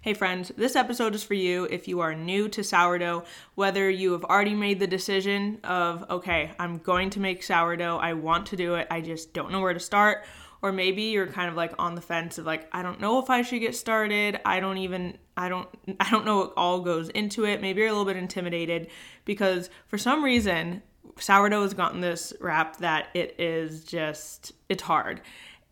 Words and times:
Hey, 0.00 0.14
friends, 0.14 0.52
this 0.56 0.76
episode 0.76 1.16
is 1.16 1.24
for 1.24 1.34
you 1.34 1.64
if 1.64 1.88
you 1.88 1.98
are 1.98 2.14
new 2.14 2.48
to 2.50 2.62
sourdough, 2.62 3.24
whether 3.56 3.90
you 3.90 4.12
have 4.12 4.22
already 4.22 4.54
made 4.54 4.78
the 4.78 4.86
decision 4.86 5.58
of, 5.64 6.08
okay, 6.08 6.52
I'm 6.56 6.78
going 6.78 7.10
to 7.10 7.20
make 7.20 7.42
sourdough, 7.42 7.98
I 7.98 8.12
want 8.12 8.46
to 8.46 8.56
do 8.56 8.76
it, 8.76 8.86
I 8.92 9.00
just 9.00 9.34
don't 9.34 9.50
know 9.50 9.60
where 9.60 9.74
to 9.74 9.80
start, 9.80 10.24
or 10.62 10.70
maybe 10.70 11.02
you're 11.02 11.26
kind 11.26 11.48
of 11.50 11.56
like 11.56 11.72
on 11.80 11.96
the 11.96 12.00
fence 12.00 12.38
of 12.38 12.46
like, 12.46 12.68
I 12.70 12.84
don't 12.84 13.00
know 13.00 13.18
if 13.18 13.28
I 13.28 13.42
should 13.42 13.58
get 13.58 13.74
started, 13.74 14.38
I 14.44 14.60
don't 14.60 14.78
even, 14.78 15.18
I 15.36 15.48
don't, 15.48 15.68
I 16.00 16.08
don't 16.10 16.24
know 16.24 16.38
what 16.38 16.52
all 16.56 16.80
goes 16.80 17.08
into 17.08 17.44
it. 17.44 17.60
Maybe 17.60 17.80
you're 17.80 17.88
a 17.88 17.92
little 17.92 18.04
bit 18.04 18.16
intimidated 18.16 18.90
because 19.24 19.68
for 19.88 19.98
some 19.98 20.22
reason, 20.22 20.80
sourdough 21.18 21.62
has 21.62 21.74
gotten 21.74 22.00
this 22.00 22.32
rap 22.40 22.76
that 22.76 23.08
it 23.14 23.34
is 23.40 23.82
just, 23.82 24.52
it's 24.68 24.84
hard. 24.84 25.22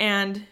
And 0.00 0.44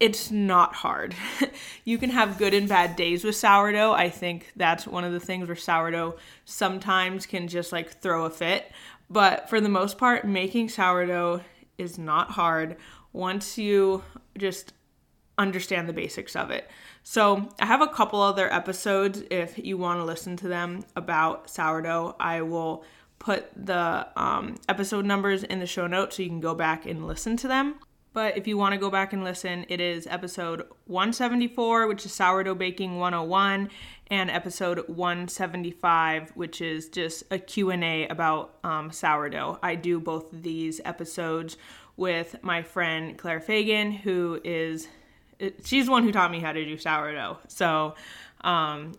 it's 0.00 0.30
not 0.30 0.74
hard. 0.74 1.14
you 1.84 1.98
can 1.98 2.10
have 2.10 2.38
good 2.38 2.54
and 2.54 2.68
bad 2.68 2.96
days 2.96 3.22
with 3.22 3.36
sourdough. 3.36 3.92
I 3.92 4.08
think 4.08 4.50
that's 4.56 4.86
one 4.86 5.04
of 5.04 5.12
the 5.12 5.20
things 5.20 5.46
where 5.46 5.56
sourdough 5.56 6.16
sometimes 6.46 7.26
can 7.26 7.46
just 7.48 7.70
like 7.70 8.00
throw 8.00 8.24
a 8.24 8.30
fit. 8.30 8.72
But 9.10 9.50
for 9.50 9.60
the 9.60 9.68
most 9.68 9.98
part, 9.98 10.24
making 10.24 10.70
sourdough 10.70 11.42
is 11.76 11.98
not 11.98 12.30
hard 12.30 12.76
once 13.12 13.58
you 13.58 14.02
just 14.38 14.72
understand 15.36 15.88
the 15.88 15.92
basics 15.92 16.34
of 16.34 16.50
it. 16.50 16.70
So, 17.02 17.48
I 17.58 17.66
have 17.66 17.80
a 17.80 17.88
couple 17.88 18.20
other 18.20 18.52
episodes 18.52 19.22
if 19.30 19.58
you 19.58 19.78
want 19.78 20.00
to 20.00 20.04
listen 20.04 20.36
to 20.38 20.48
them 20.48 20.84
about 20.96 21.48
sourdough. 21.48 22.14
I 22.20 22.42
will 22.42 22.84
put 23.18 23.50
the 23.56 24.06
um, 24.16 24.56
episode 24.68 25.06
numbers 25.06 25.42
in 25.42 25.58
the 25.60 25.66
show 25.66 25.86
notes 25.86 26.16
so 26.16 26.22
you 26.22 26.28
can 26.28 26.40
go 26.40 26.54
back 26.54 26.86
and 26.86 27.06
listen 27.06 27.36
to 27.38 27.48
them. 27.48 27.76
But 28.12 28.36
if 28.36 28.48
you 28.48 28.56
want 28.58 28.72
to 28.72 28.78
go 28.78 28.90
back 28.90 29.12
and 29.12 29.22
listen, 29.22 29.66
it 29.68 29.80
is 29.80 30.06
episode 30.08 30.66
174, 30.86 31.86
which 31.86 32.04
is 32.04 32.12
Sourdough 32.12 32.56
Baking 32.56 32.98
101, 32.98 33.70
and 34.08 34.30
episode 34.30 34.88
175, 34.88 36.30
which 36.30 36.60
is 36.60 36.88
just 36.88 37.22
a 37.30 37.38
Q&A 37.38 38.08
about 38.08 38.58
um, 38.64 38.90
sourdough. 38.90 39.60
I 39.62 39.76
do 39.76 40.00
both 40.00 40.32
of 40.32 40.42
these 40.42 40.80
episodes 40.84 41.56
with 41.96 42.34
my 42.42 42.62
friend 42.62 43.16
Claire 43.16 43.40
Fagan, 43.40 43.92
who 43.92 44.40
is, 44.42 44.88
she's 45.64 45.86
the 45.86 45.92
one 45.92 46.02
who 46.02 46.10
taught 46.10 46.32
me 46.32 46.40
how 46.40 46.50
to 46.50 46.64
do 46.64 46.76
sourdough. 46.76 47.38
So 47.46 47.94
um, 48.40 48.94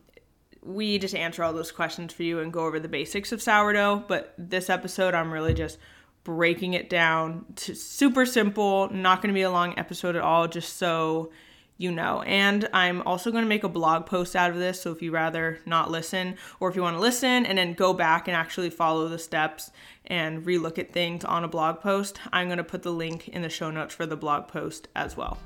we 0.64 1.00
just 1.00 1.16
answer 1.16 1.44
all 1.44 1.52
those 1.52 1.74
questions 1.74 2.14
for 2.14 2.24
you 2.24 2.40
and 2.40 2.54
go 2.54 2.66
over 2.66 2.80
the 2.80 2.88
basics 2.88 3.34
of 3.34 3.42
sourdough. 3.42 4.06
But 4.08 4.34
this 4.38 4.70
episode, 4.70 5.14
I'm 5.14 5.34
really 5.34 5.54
just 5.54 5.78
breaking 6.24 6.74
it 6.74 6.90
down 6.90 7.46
to 7.56 7.76
super 7.76 8.26
simple, 8.26 8.90
not 8.92 9.22
going 9.22 9.34
to 9.34 9.38
be 9.38 9.42
a 9.42 9.52
long 9.52 9.78
episode 9.78 10.16
at 10.16 10.22
all, 10.22 10.48
just 10.48 10.78
so 10.78 11.32
you 11.78 11.92
know. 11.92 12.22
And 12.22 12.70
I'm 12.74 13.02
also 13.04 13.32
going 13.32 13.44
to 13.44 13.50
make 13.50 13.64
a 13.64 13.70
blog 13.70 14.06
post 14.06 14.36
out 14.36 14.52
of 14.52 14.58
this. 14.58 14.82
So 14.82 14.92
if 14.92 15.02
you 15.02 15.12
rather 15.12 15.60
not 15.66 15.90
listen, 15.90 16.36
or 16.60 16.70
if 16.70 16.76
you 16.76 16.84
want 16.84 16.96
to 16.96 17.02
listen 17.02 17.46
and 17.46 17.58
then 17.58 17.74
go 17.74 17.92
back 17.92 18.28
and 18.28 18.38
actually 18.38 18.70
follow 18.70 19.08
the 19.08 19.18
steps 19.18 19.72
and 20.06 20.46
relook 20.46 20.78
at 20.78 20.94
things 20.94 21.26
on 21.26 21.44
a 21.44 21.48
blog 21.48 21.80
post, 21.80 22.20
I'm 22.32 22.48
going 22.48 22.60
to 22.60 22.64
put 22.64 22.84
the 22.84 22.94
link 22.94 23.28
in 23.30 23.42
the 23.42 23.50
show 23.50 23.72
notes 23.72 23.96
for 23.96 24.06
the 24.06 24.16
blog 24.16 24.48
post 24.48 24.90
as 24.96 25.18
well. 25.18 25.40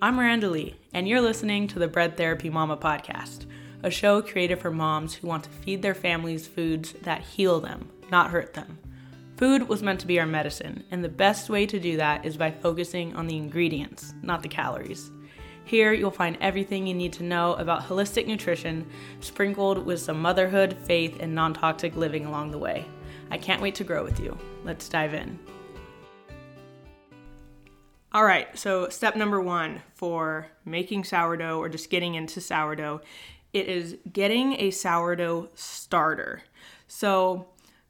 I'm 0.00 0.14
Miranda 0.14 0.48
Lee, 0.48 0.76
and 0.92 1.08
you're 1.08 1.20
listening 1.20 1.66
to 1.68 1.80
the 1.80 1.88
Bread 1.88 2.16
Therapy 2.16 2.50
Mama 2.50 2.76
podcast, 2.76 3.46
a 3.82 3.90
show 3.90 4.22
created 4.22 4.60
for 4.60 4.70
moms 4.70 5.14
who 5.14 5.26
want 5.26 5.44
to 5.44 5.50
feed 5.50 5.82
their 5.82 5.94
families 5.94 6.46
foods 6.46 6.92
that 7.02 7.22
heal 7.22 7.58
them, 7.58 7.88
not 8.08 8.30
hurt 8.30 8.54
them. 8.54 8.78
Food 9.38 9.68
was 9.68 9.84
meant 9.84 10.00
to 10.00 10.06
be 10.08 10.18
our 10.18 10.26
medicine, 10.26 10.82
and 10.90 11.04
the 11.04 11.08
best 11.08 11.48
way 11.48 11.64
to 11.64 11.78
do 11.78 11.96
that 11.96 12.26
is 12.26 12.36
by 12.36 12.50
focusing 12.50 13.14
on 13.14 13.28
the 13.28 13.36
ingredients, 13.36 14.12
not 14.20 14.42
the 14.42 14.48
calories. 14.48 15.12
Here, 15.64 15.92
you'll 15.92 16.10
find 16.10 16.36
everything 16.40 16.88
you 16.88 16.94
need 16.94 17.12
to 17.12 17.22
know 17.22 17.54
about 17.54 17.84
holistic 17.84 18.26
nutrition, 18.26 18.84
sprinkled 19.20 19.86
with 19.86 20.00
some 20.00 20.20
motherhood, 20.20 20.76
faith, 20.82 21.18
and 21.20 21.36
non 21.36 21.54
toxic 21.54 21.94
living 21.94 22.26
along 22.26 22.50
the 22.50 22.58
way. 22.58 22.84
I 23.30 23.38
can't 23.38 23.62
wait 23.62 23.76
to 23.76 23.84
grow 23.84 24.02
with 24.02 24.18
you. 24.18 24.36
Let's 24.64 24.88
dive 24.88 25.14
in. 25.14 25.38
All 28.10 28.24
right, 28.24 28.58
so 28.58 28.88
step 28.88 29.14
number 29.14 29.40
one 29.40 29.82
for 29.94 30.48
making 30.64 31.04
sourdough 31.04 31.60
or 31.60 31.68
just 31.68 31.90
getting 31.90 32.16
into 32.16 32.40
sourdough, 32.40 33.02
it 33.52 33.68
is 33.68 33.98
getting 34.12 34.54
a 34.54 34.72
sourdough 34.72 35.50
starter. 35.54 36.42
So, 36.88 37.46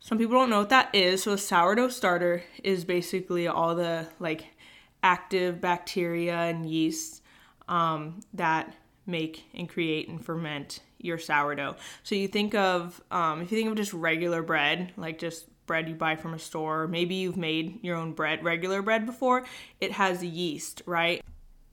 some 0.09 0.17
people 0.17 0.37
don't 0.37 0.49
know 0.49 0.61
what 0.61 0.71
that 0.71 0.95
is. 0.95 1.25
So 1.25 1.33
a 1.33 1.39
sourdough 1.39 1.91
starter 1.91 2.43
is 2.65 2.83
basically 2.83 3.47
all 3.47 3.75
the 3.75 4.09
like 4.19 4.47
active 5.03 5.61
bacteria 5.61 6.35
and 6.35 6.65
yeast 6.65 7.23
um, 7.69 8.21
that 8.33 8.75
make 9.07 9.45
and 9.53 9.69
create 9.69 10.09
and 10.09 10.25
ferment 10.25 10.81
your 10.97 11.19
sourdough. 11.19 11.77
So 12.05 12.15
you 12.15 12.27
think 12.27 12.55
of 12.55 13.03
um, 13.11 13.43
if 13.43 13.53
you 13.53 13.59
think 13.59 13.69
of 13.69 13.77
just 13.77 13.93
regular 13.93 14.43
bread, 14.43 14.95
like 14.97 15.19
just 15.19 15.45
bread 15.67 15.91
you 15.91 15.95
buy 15.95 16.17
from 16.17 16.33
a 16.33 16.39
store, 16.39 16.89
maybe 16.89 17.17
you've 17.17 17.37
made 17.37 17.85
your 17.85 17.97
own 17.97 18.13
bread, 18.13 18.43
regular 18.43 18.81
bread 18.81 19.05
before, 19.05 19.45
it 19.79 19.93
has 19.93 20.25
yeast, 20.25 20.81
right? 20.87 21.23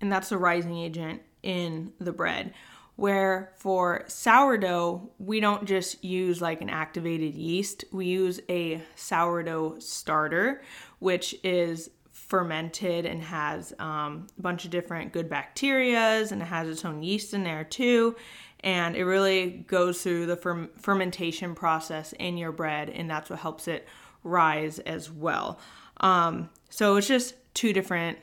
And 0.01 0.11
that's 0.11 0.27
the 0.27 0.37
rising 0.37 0.77
agent 0.77 1.21
in 1.41 1.93
the 1.99 2.11
bread 2.11 2.53
where 2.95 3.51
for 3.57 4.03
sourdough, 4.07 5.09
we 5.19 5.39
don't 5.39 5.65
just 5.65 6.03
use 6.03 6.41
like 6.41 6.61
an 6.61 6.69
activated 6.69 7.35
yeast, 7.35 7.83
we 7.91 8.05
use 8.05 8.39
a 8.49 8.81
sourdough 8.95 9.79
starter, 9.79 10.61
which 10.99 11.35
is 11.43 11.89
fermented 12.11 13.05
and 13.05 13.21
has 13.21 13.73
um, 13.79 14.27
a 14.37 14.41
bunch 14.41 14.65
of 14.65 14.71
different 14.71 15.11
good 15.11 15.29
bacterias 15.29 16.31
and 16.31 16.41
it 16.41 16.45
has 16.45 16.67
its 16.67 16.83
own 16.85 17.03
yeast 17.03 17.33
in 17.33 17.43
there 17.43 17.63
too. 17.63 18.15
And 18.61 18.95
it 18.95 19.05
really 19.05 19.65
goes 19.67 20.01
through 20.01 20.25
the 20.25 20.37
fer- 20.37 20.69
fermentation 20.77 21.53
process 21.53 22.13
in 22.13 22.35
your 22.35 22.51
bread, 22.51 22.89
and 22.89 23.07
that's 23.07 23.29
what 23.29 23.37
helps 23.37 23.67
it 23.67 23.87
rise 24.23 24.79
as 24.79 25.11
well. 25.11 25.59
Um, 25.97 26.49
so 26.69 26.95
it's 26.95 27.07
just 27.07 27.35
two 27.53 27.73
different 27.73 28.17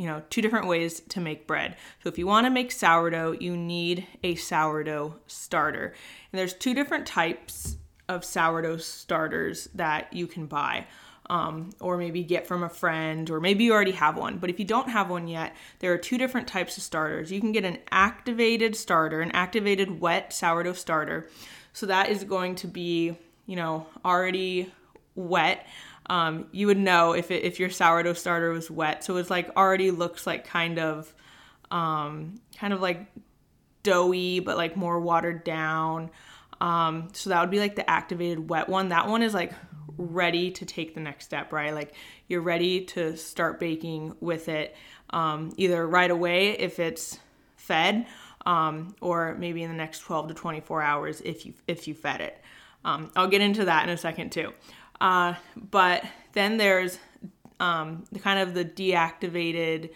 you 0.00 0.06
know, 0.06 0.22
two 0.30 0.40
different 0.40 0.66
ways 0.66 1.00
to 1.10 1.20
make 1.20 1.46
bread. 1.46 1.76
So 2.02 2.08
if 2.08 2.16
you 2.16 2.26
want 2.26 2.46
to 2.46 2.50
make 2.50 2.72
sourdough, 2.72 3.32
you 3.32 3.54
need 3.54 4.06
a 4.24 4.34
sourdough 4.34 5.16
starter. 5.26 5.92
And 6.32 6.38
there's 6.38 6.54
two 6.54 6.72
different 6.72 7.06
types 7.06 7.76
of 8.08 8.24
sourdough 8.24 8.78
starters 8.78 9.68
that 9.74 10.10
you 10.10 10.26
can 10.26 10.46
buy. 10.46 10.86
Um, 11.28 11.70
or 11.80 11.98
maybe 11.98 12.24
get 12.24 12.46
from 12.46 12.64
a 12.64 12.68
friend, 12.68 13.30
or 13.30 13.40
maybe 13.40 13.62
you 13.62 13.72
already 13.72 13.92
have 13.92 14.16
one. 14.16 14.38
But 14.38 14.50
if 14.50 14.58
you 14.58 14.64
don't 14.64 14.88
have 14.88 15.10
one 15.10 15.28
yet, 15.28 15.54
there 15.78 15.92
are 15.92 15.98
two 15.98 16.18
different 16.18 16.48
types 16.48 16.76
of 16.76 16.82
starters. 16.82 17.30
You 17.30 17.40
can 17.40 17.52
get 17.52 17.64
an 17.64 17.78
activated 17.92 18.74
starter, 18.74 19.20
an 19.20 19.30
activated 19.32 20.00
wet 20.00 20.32
sourdough 20.32 20.72
starter. 20.72 21.28
So 21.72 21.86
that 21.86 22.08
is 22.08 22.24
going 22.24 22.56
to 22.56 22.66
be, 22.66 23.16
you 23.46 23.54
know, 23.54 23.86
already 24.04 24.72
wet 25.14 25.66
um, 26.10 26.46
you 26.50 26.66
would 26.66 26.76
know 26.76 27.12
if 27.12 27.30
it, 27.30 27.44
if 27.44 27.60
your 27.60 27.70
sourdough 27.70 28.14
starter 28.14 28.50
was 28.50 28.68
wet. 28.68 29.04
So 29.04 29.16
it's 29.16 29.30
like 29.30 29.56
already 29.56 29.92
looks 29.92 30.26
like 30.26 30.44
kind 30.44 30.80
of 30.80 31.14
um, 31.70 32.40
kind 32.58 32.72
of 32.72 32.80
like 32.80 33.06
doughy, 33.84 34.40
but 34.40 34.56
like 34.56 34.76
more 34.76 34.98
watered 34.98 35.44
down. 35.44 36.10
Um, 36.60 37.10
so 37.12 37.30
that 37.30 37.40
would 37.40 37.50
be 37.50 37.60
like 37.60 37.76
the 37.76 37.88
activated 37.88 38.50
wet 38.50 38.68
one. 38.68 38.88
That 38.88 39.06
one 39.06 39.22
is 39.22 39.32
like 39.32 39.52
ready 39.96 40.50
to 40.50 40.66
take 40.66 40.94
the 40.94 41.00
next 41.00 41.26
step, 41.26 41.52
right? 41.52 41.72
Like 41.72 41.94
you're 42.26 42.42
ready 42.42 42.86
to 42.86 43.16
start 43.16 43.60
baking 43.60 44.16
with 44.18 44.48
it, 44.48 44.74
um, 45.10 45.52
either 45.58 45.86
right 45.86 46.10
away 46.10 46.58
if 46.58 46.80
it's 46.80 47.20
fed, 47.54 48.04
um, 48.46 48.96
or 49.00 49.36
maybe 49.38 49.62
in 49.62 49.70
the 49.70 49.76
next 49.76 50.00
12 50.00 50.28
to 50.28 50.34
24 50.34 50.82
hours 50.82 51.20
if 51.20 51.46
you 51.46 51.54
if 51.68 51.86
you 51.86 51.94
fed 51.94 52.20
it. 52.20 52.36
Um, 52.84 53.12
I'll 53.14 53.28
get 53.28 53.42
into 53.42 53.66
that 53.66 53.84
in 53.84 53.90
a 53.90 53.96
second 53.96 54.32
too. 54.32 54.52
Uh, 55.00 55.34
but 55.56 56.04
then 56.32 56.56
there's 56.56 56.98
um, 57.58 58.04
the 58.12 58.18
kind 58.18 58.40
of 58.40 58.54
the 58.54 58.64
deactivated, 58.64 59.90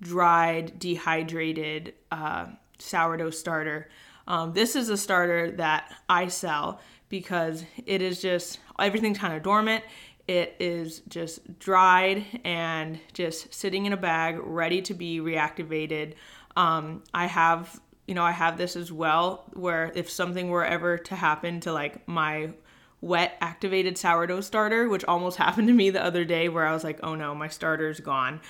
dried, 0.00 0.78
dehydrated 0.78 1.94
uh, 2.10 2.46
sourdough 2.78 3.30
starter. 3.30 3.88
Um, 4.26 4.52
this 4.52 4.76
is 4.76 4.88
a 4.88 4.96
starter 4.96 5.50
that 5.52 5.94
I 6.08 6.28
sell 6.28 6.80
because 7.08 7.64
it 7.86 8.02
is 8.02 8.20
just 8.20 8.58
everything's 8.78 9.18
kind 9.18 9.34
of 9.34 9.42
dormant. 9.42 9.84
It 10.26 10.56
is 10.60 11.00
just 11.08 11.58
dried 11.58 12.26
and 12.44 13.00
just 13.14 13.54
sitting 13.54 13.86
in 13.86 13.94
a 13.94 13.96
bag, 13.96 14.38
ready 14.42 14.82
to 14.82 14.94
be 14.94 15.20
reactivated. 15.20 16.14
Um, 16.54 17.02
I 17.14 17.26
have, 17.26 17.80
you 18.06 18.14
know, 18.14 18.24
I 18.24 18.32
have 18.32 18.58
this 18.58 18.76
as 18.76 18.92
well, 18.92 19.44
where 19.54 19.90
if 19.94 20.10
something 20.10 20.50
were 20.50 20.64
ever 20.64 20.98
to 20.98 21.16
happen 21.16 21.60
to 21.60 21.72
like 21.72 22.06
my 22.06 22.50
wet 23.00 23.36
activated 23.40 23.96
sourdough 23.96 24.40
starter, 24.40 24.88
which 24.88 25.04
almost 25.04 25.36
happened 25.38 25.68
to 25.68 25.74
me 25.74 25.90
the 25.90 26.02
other 26.02 26.24
day 26.24 26.48
where 26.48 26.66
I 26.66 26.72
was 26.72 26.84
like, 26.84 27.00
oh 27.02 27.14
no, 27.14 27.34
my 27.34 27.48
starter's 27.48 28.00
gone. 28.00 28.40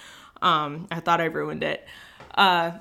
Um, 0.40 0.86
I 0.90 1.00
thought 1.00 1.20
I 1.20 1.26
ruined 1.26 1.62
it. 1.62 1.86
Uh, 2.34 2.72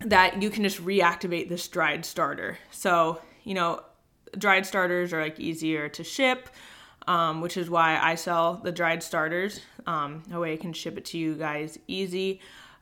that 0.00 0.40
you 0.42 0.50
can 0.50 0.62
just 0.62 0.84
reactivate 0.84 1.48
this 1.48 1.66
dried 1.66 2.04
starter. 2.04 2.58
So, 2.70 3.20
you 3.44 3.54
know, 3.54 3.82
dried 4.36 4.66
starters 4.66 5.12
are 5.12 5.20
like 5.20 5.40
easier 5.40 5.88
to 5.90 6.04
ship, 6.04 6.48
um, 7.06 7.40
which 7.40 7.56
is 7.56 7.68
why 7.68 7.98
I 7.98 8.14
sell 8.14 8.60
the 8.62 8.72
dried 8.72 9.02
starters. 9.02 9.60
Um, 9.86 10.22
that 10.28 10.38
way 10.38 10.52
I 10.52 10.56
can 10.56 10.72
ship 10.72 10.98
it 10.98 11.04
to 11.06 11.18
you 11.18 11.34
guys 11.34 11.78
easy. 11.88 12.40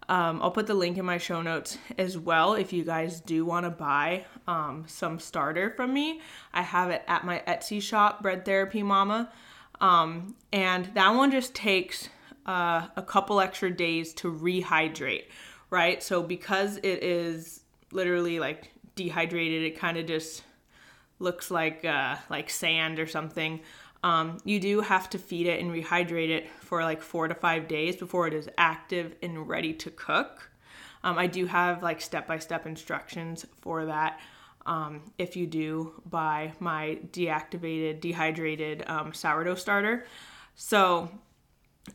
Um, 0.09 0.41
I'll 0.41 0.53
put 0.53 0.67
the 0.67 0.75
link 0.75 0.99
in 0.99 1.05
my 1.05 1.19
show 1.19 1.43
notes 1.43 1.79
as 1.99 2.17
well 2.17 2.55
if 2.55 2.73
you 2.73 2.85
guys 2.85 3.21
do 3.21 3.45
want 3.45 3.65
to 3.65 3.71
buy 3.71 4.25
um, 4.47 4.85
some 4.87 5.19
starter 5.19 5.71
from 5.71 5.93
me. 5.93 6.21
I 6.53 6.63
have 6.63 6.91
it 6.91 7.03
at 7.09 7.25
my 7.25 7.43
Etsy 7.47 7.83
shop, 7.83 8.23
Bread 8.23 8.45
Therapy 8.45 8.83
Mama. 8.83 9.33
Um, 9.81 10.37
and 10.53 10.87
that 10.95 11.11
one 11.11 11.31
just 11.31 11.55
takes 11.55 12.09
uh, 12.47 12.87
a 12.97 13.03
couple 13.03 13.41
extra 13.41 13.71
days 13.71 14.15
to 14.15 14.33
rehydrate, 14.33 15.25
right? 15.71 16.03
So 16.03 16.23
because 16.23 16.77
it 16.79 17.03
is 17.03 17.61
literally 17.91 18.39
like 18.39 18.71
dehydrated, 18.95 19.65
it 19.65 19.79
kind 19.79 19.97
of 19.99 20.07
just 20.07 20.45
looks 21.19 21.51
like 21.51 21.85
uh, 21.85 22.17
like 22.31 22.49
sand 22.49 22.99
or 22.99 23.07
something. 23.07 23.61
Um, 24.07 24.39
you 24.45 24.61
do 24.61 24.83
have 24.83 25.11
to 25.11 25.19
feed 25.19 25.49
it 25.49 25.59
and 25.59 25.73
rehydrate 25.73 26.29
it 26.29 26.49
for 26.61 26.85
like 26.85 27.03
four 27.03 27.27
to 27.27 27.35
five 27.35 27.67
days 27.67 27.97
before 27.97 28.29
it 28.29 28.35
is 28.35 28.49
active 28.57 29.17
and 29.21 29.49
ready 29.49 29.73
to 29.73 29.91
cook. 29.91 30.49
Um, 31.03 31.19
I 31.19 31.27
do 31.27 31.47
have 31.47 31.83
like 31.83 32.01
step 32.01 32.25
by 32.25 32.39
step 32.39 32.67
instructions 32.67 33.45
for 33.63 33.87
that. 33.87 34.21
Um, 34.65 35.01
if 35.19 35.35
you 35.35 35.49
do 35.49 36.01
buy 36.09 36.53
my 36.61 37.01
deactivated, 37.11 38.01
dehydrated 38.01 38.85
um, 38.87 39.13
sourdough 39.13 39.57
starter. 39.57 40.07
So, 40.55 41.11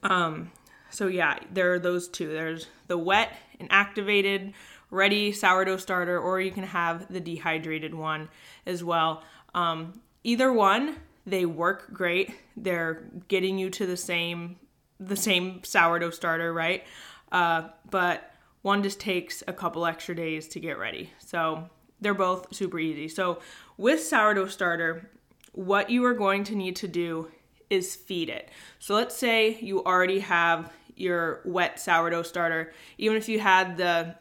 um, 0.03 0.51
so 0.89 1.07
yeah, 1.07 1.39
there 1.53 1.71
are 1.71 1.79
those 1.79 2.09
two. 2.09 2.27
There's 2.27 2.67
the 2.87 2.97
wet 2.97 3.31
and 3.57 3.69
activated, 3.71 4.51
ready 4.89 5.31
sourdough 5.31 5.77
starter, 5.77 6.19
or 6.19 6.41
you 6.41 6.51
can 6.51 6.65
have 6.65 7.07
the 7.07 7.21
dehydrated 7.21 7.95
one 7.95 8.27
as 8.65 8.83
well. 8.83 9.23
Um, 9.55 10.01
either 10.25 10.51
one 10.51 10.97
they 11.25 11.45
work 11.45 11.93
great. 11.93 12.33
They're 12.57 13.03
getting 13.27 13.57
you 13.57 13.69
to 13.71 13.85
the 13.85 13.97
same 13.97 14.57
the 14.99 15.15
same 15.15 15.63
sourdough 15.63 16.11
starter, 16.11 16.53
right? 16.53 16.83
Uh, 17.31 17.69
but 17.89 18.31
one 18.61 18.83
just 18.83 18.99
takes 18.99 19.43
a 19.47 19.53
couple 19.53 19.85
extra 19.87 20.15
days 20.15 20.47
to 20.49 20.59
get 20.59 20.77
ready. 20.77 21.09
So 21.17 21.69
they're 21.99 22.13
both 22.13 22.53
super 22.53 22.77
easy. 22.77 23.07
So 23.07 23.39
with 23.77 24.03
sourdough 24.03 24.47
starter, 24.47 25.09
what 25.53 25.89
you 25.89 26.05
are 26.05 26.13
going 26.13 26.43
to 26.45 26.55
need 26.55 26.75
to 26.77 26.87
do 26.87 27.31
is 27.69 27.95
feed 27.95 28.29
it. 28.29 28.49
So 28.79 28.93
let's 28.93 29.15
say 29.15 29.57
you 29.59 29.83
already 29.83 30.19
have 30.19 30.71
your 30.95 31.41
wet 31.45 31.79
sourdough 31.79 32.23
starter, 32.23 32.73
even 32.97 33.17
if 33.17 33.27
you 33.27 33.39
had 33.39 33.77
the 33.77 34.15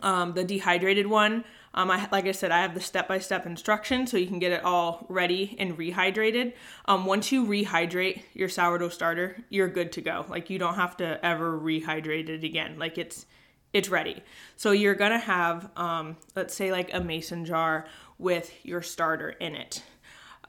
um, 0.00 0.32
the 0.32 0.44
dehydrated 0.44 1.06
one, 1.06 1.44
um, 1.74 1.90
I, 1.90 2.08
like 2.12 2.26
I 2.26 2.32
said, 2.32 2.50
I 2.50 2.62
have 2.62 2.74
the 2.74 2.80
step-by-step 2.80 3.46
instruction 3.46 4.06
so 4.06 4.16
you 4.16 4.26
can 4.26 4.38
get 4.38 4.52
it 4.52 4.64
all 4.64 5.06
ready 5.08 5.56
and 5.58 5.76
rehydrated. 5.76 6.52
Um, 6.84 7.06
once 7.06 7.32
you 7.32 7.46
rehydrate 7.46 8.22
your 8.34 8.48
sourdough 8.48 8.90
starter, 8.90 9.42
you're 9.48 9.68
good 9.68 9.92
to 9.92 10.00
go. 10.00 10.26
Like 10.28 10.50
you 10.50 10.58
don't 10.58 10.74
have 10.74 10.96
to 10.98 11.24
ever 11.24 11.58
rehydrate 11.58 12.28
it 12.28 12.44
again. 12.44 12.78
Like 12.78 12.98
it's 12.98 13.26
it's 13.72 13.88
ready. 13.88 14.22
So 14.56 14.72
you're 14.72 14.94
gonna 14.94 15.18
have, 15.18 15.70
um, 15.76 16.18
let's 16.36 16.54
say, 16.54 16.70
like 16.70 16.92
a 16.92 17.00
mason 17.00 17.46
jar 17.46 17.86
with 18.18 18.52
your 18.64 18.82
starter 18.82 19.30
in 19.30 19.54
it. 19.54 19.82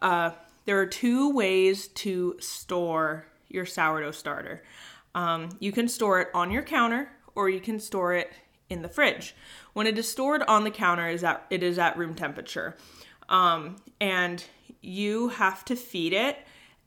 Uh, 0.01 0.31
there 0.65 0.79
are 0.79 0.85
two 0.85 1.31
ways 1.31 1.87
to 1.87 2.35
store 2.39 3.25
your 3.47 3.65
sourdough 3.65 4.11
starter. 4.11 4.63
Um, 5.15 5.49
you 5.59 5.71
can 5.71 5.87
store 5.87 6.19
it 6.19 6.27
on 6.33 6.51
your 6.51 6.63
counter, 6.63 7.09
or 7.33 7.49
you 7.49 7.61
can 7.61 7.79
store 7.79 8.13
it 8.13 8.33
in 8.69 8.81
the 8.81 8.89
fridge. 8.89 9.35
When 9.73 9.87
it 9.87 9.97
is 9.97 10.09
stored 10.09 10.43
on 10.43 10.63
the 10.63 10.71
counter, 10.71 11.07
is 11.07 11.23
at 11.23 11.45
it 11.49 11.63
is 11.63 11.79
at 11.79 11.97
room 11.97 12.13
temperature, 12.15 12.75
um, 13.29 13.77
and 13.99 14.43
you 14.81 15.29
have 15.29 15.65
to 15.65 15.75
feed 15.75 16.13
it 16.13 16.37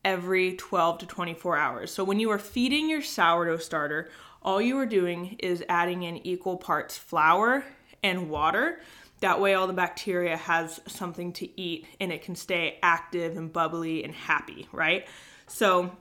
every 0.05 0.55
12 0.55 0.99
to 0.99 1.07
24 1.07 1.57
hours. 1.57 1.93
So 1.93 2.05
when 2.05 2.21
you 2.21 2.31
are 2.31 2.39
feeding 2.39 2.89
your 2.89 3.03
sourdough 3.03 3.57
starter, 3.57 4.09
all 4.41 4.61
you 4.61 4.79
are 4.79 4.87
doing 4.87 5.35
is 5.41 5.65
adding 5.69 6.05
in 6.05 6.25
equal 6.25 6.57
parts 6.57 6.97
flour 6.97 7.65
and 8.05 8.31
water. 8.31 8.79
That 9.21 9.41
way, 9.41 9.55
all 9.55 9.67
the 9.67 9.73
bacteria 9.73 10.37
has 10.37 10.81
something 10.87 11.33
to 11.35 11.61
eat 11.61 11.87
and 12.01 12.13
it 12.13 12.23
can 12.23 12.37
stay 12.37 12.79
active 12.83 13.37
and 13.37 13.53
bubbly 13.53 14.05
and 14.05 14.15
happy, 14.15 14.69
right? 14.71 15.07
So, 15.49 15.97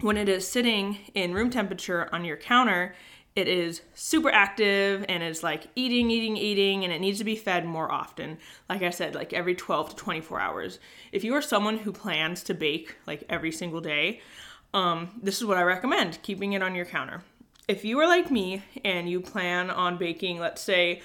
when 0.00 0.16
it 0.16 0.28
is 0.28 0.46
sitting 0.46 0.98
in 1.14 1.34
room 1.34 1.50
temperature 1.50 2.08
on 2.12 2.24
your 2.24 2.36
counter, 2.36 2.94
it 3.36 3.46
is 3.46 3.82
super 3.94 4.30
active 4.30 5.04
and 5.08 5.22
it's 5.22 5.42
like 5.42 5.68
eating, 5.76 6.10
eating, 6.10 6.36
eating, 6.36 6.84
and 6.84 6.92
it 6.92 7.00
needs 7.00 7.18
to 7.18 7.24
be 7.24 7.36
fed 7.36 7.64
more 7.64 7.90
often. 7.90 8.38
Like 8.68 8.82
I 8.82 8.90
said, 8.90 9.14
like 9.14 9.32
every 9.32 9.54
12 9.54 9.90
to 9.90 9.96
24 9.96 10.40
hours. 10.40 10.78
If 11.12 11.22
you 11.22 11.34
are 11.34 11.42
someone 11.42 11.78
who 11.78 11.92
plans 11.92 12.42
to 12.44 12.54
bake 12.54 12.96
like 13.06 13.24
every 13.28 13.52
single 13.52 13.80
day, 13.80 14.20
um, 14.74 15.10
this 15.22 15.38
is 15.38 15.44
what 15.44 15.56
I 15.56 15.62
recommend 15.62 16.22
keeping 16.22 16.54
it 16.54 16.62
on 16.62 16.74
your 16.74 16.84
counter. 16.84 17.22
If 17.68 17.84
you 17.84 18.00
are 18.00 18.06
like 18.08 18.30
me 18.30 18.62
and 18.84 19.08
you 19.08 19.20
plan 19.20 19.70
on 19.70 19.96
baking, 19.96 20.40
let's 20.40 20.60
say, 20.60 21.02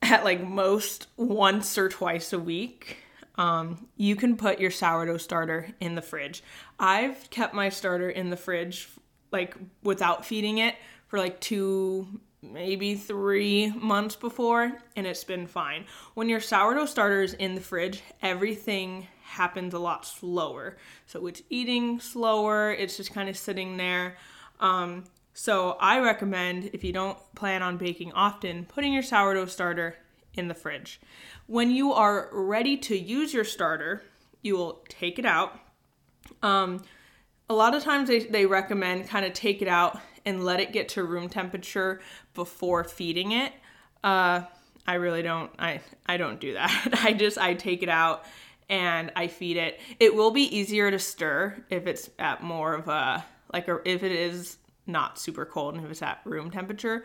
at 0.00 0.24
like 0.24 0.42
most 0.42 1.06
once 1.16 1.76
or 1.76 1.90
twice 1.90 2.32
a 2.32 2.38
week, 2.38 2.98
um, 3.36 3.88
you 3.96 4.16
can 4.16 4.36
put 4.36 4.58
your 4.58 4.70
sourdough 4.70 5.18
starter 5.18 5.68
in 5.80 5.94
the 5.94 6.02
fridge. 6.02 6.42
I've 6.78 7.28
kept 7.30 7.54
my 7.54 7.68
starter 7.68 8.08
in 8.08 8.30
the 8.30 8.36
fridge 8.36 8.88
like 9.30 9.54
without 9.82 10.24
feeding 10.24 10.58
it 10.58 10.74
for 11.08 11.18
like 11.18 11.40
two, 11.40 12.06
maybe 12.40 12.94
three 12.94 13.72
months 13.72 14.14
before, 14.14 14.72
and 14.94 15.06
it's 15.06 15.24
been 15.24 15.46
fine. 15.46 15.86
When 16.14 16.28
your 16.28 16.40
sourdough 16.40 16.86
starter 16.86 17.22
is 17.22 17.34
in 17.34 17.54
the 17.54 17.60
fridge, 17.60 18.02
everything 18.22 19.08
happens 19.22 19.74
a 19.74 19.78
lot 19.78 20.06
slower. 20.06 20.76
So 21.06 21.26
it's 21.26 21.42
eating 21.50 22.00
slower, 22.00 22.72
it's 22.72 22.96
just 22.96 23.12
kind 23.12 23.28
of 23.28 23.36
sitting 23.36 23.76
there. 23.76 24.16
Um, 24.60 25.04
so 25.34 25.76
I 25.80 26.00
recommend, 26.00 26.70
if 26.72 26.84
you 26.84 26.92
don't 26.92 27.18
plan 27.34 27.62
on 27.62 27.76
baking 27.76 28.12
often, 28.12 28.64
putting 28.64 28.92
your 28.92 29.02
sourdough 29.02 29.46
starter 29.46 29.96
in 30.34 30.48
the 30.48 30.54
fridge. 30.54 31.00
When 31.46 31.70
you 31.70 31.92
are 31.92 32.28
ready 32.32 32.76
to 32.76 32.96
use 32.96 33.32
your 33.32 33.44
starter, 33.44 34.02
you 34.42 34.56
will 34.56 34.84
take 34.88 35.18
it 35.18 35.24
out. 35.24 35.58
Um, 36.42 36.82
a 37.48 37.54
lot 37.54 37.74
of 37.74 37.82
times 37.82 38.08
they, 38.08 38.20
they 38.20 38.46
recommend 38.46 39.08
kind 39.08 39.24
of 39.24 39.32
take 39.32 39.62
it 39.62 39.68
out 39.68 39.98
and 40.24 40.44
let 40.44 40.60
it 40.60 40.72
get 40.72 40.90
to 40.90 41.04
room 41.04 41.28
temperature 41.28 42.00
before 42.34 42.84
feeding 42.84 43.32
it. 43.32 43.52
Uh, 44.02 44.42
I 44.86 44.94
really 44.94 45.22
don't. 45.22 45.50
I 45.58 45.80
I 46.06 46.16
don't 46.16 46.40
do 46.40 46.54
that. 46.54 46.88
I 47.02 47.12
just 47.12 47.38
I 47.38 47.54
take 47.54 47.82
it 47.82 47.88
out 47.88 48.24
and 48.68 49.12
I 49.16 49.28
feed 49.28 49.56
it. 49.56 49.80
It 50.00 50.14
will 50.14 50.30
be 50.30 50.56
easier 50.56 50.90
to 50.90 50.98
stir 50.98 51.64
if 51.70 51.86
it's 51.86 52.10
at 52.18 52.42
more 52.42 52.74
of 52.74 52.88
a 52.88 53.24
like 53.52 53.68
a, 53.68 53.80
if 53.84 54.02
it 54.02 54.12
is 54.12 54.58
not 54.86 55.18
super 55.18 55.44
cold 55.44 55.74
and 55.74 55.84
if 55.84 55.90
it's 55.90 56.02
at 56.02 56.20
room 56.24 56.50
temperature, 56.50 57.04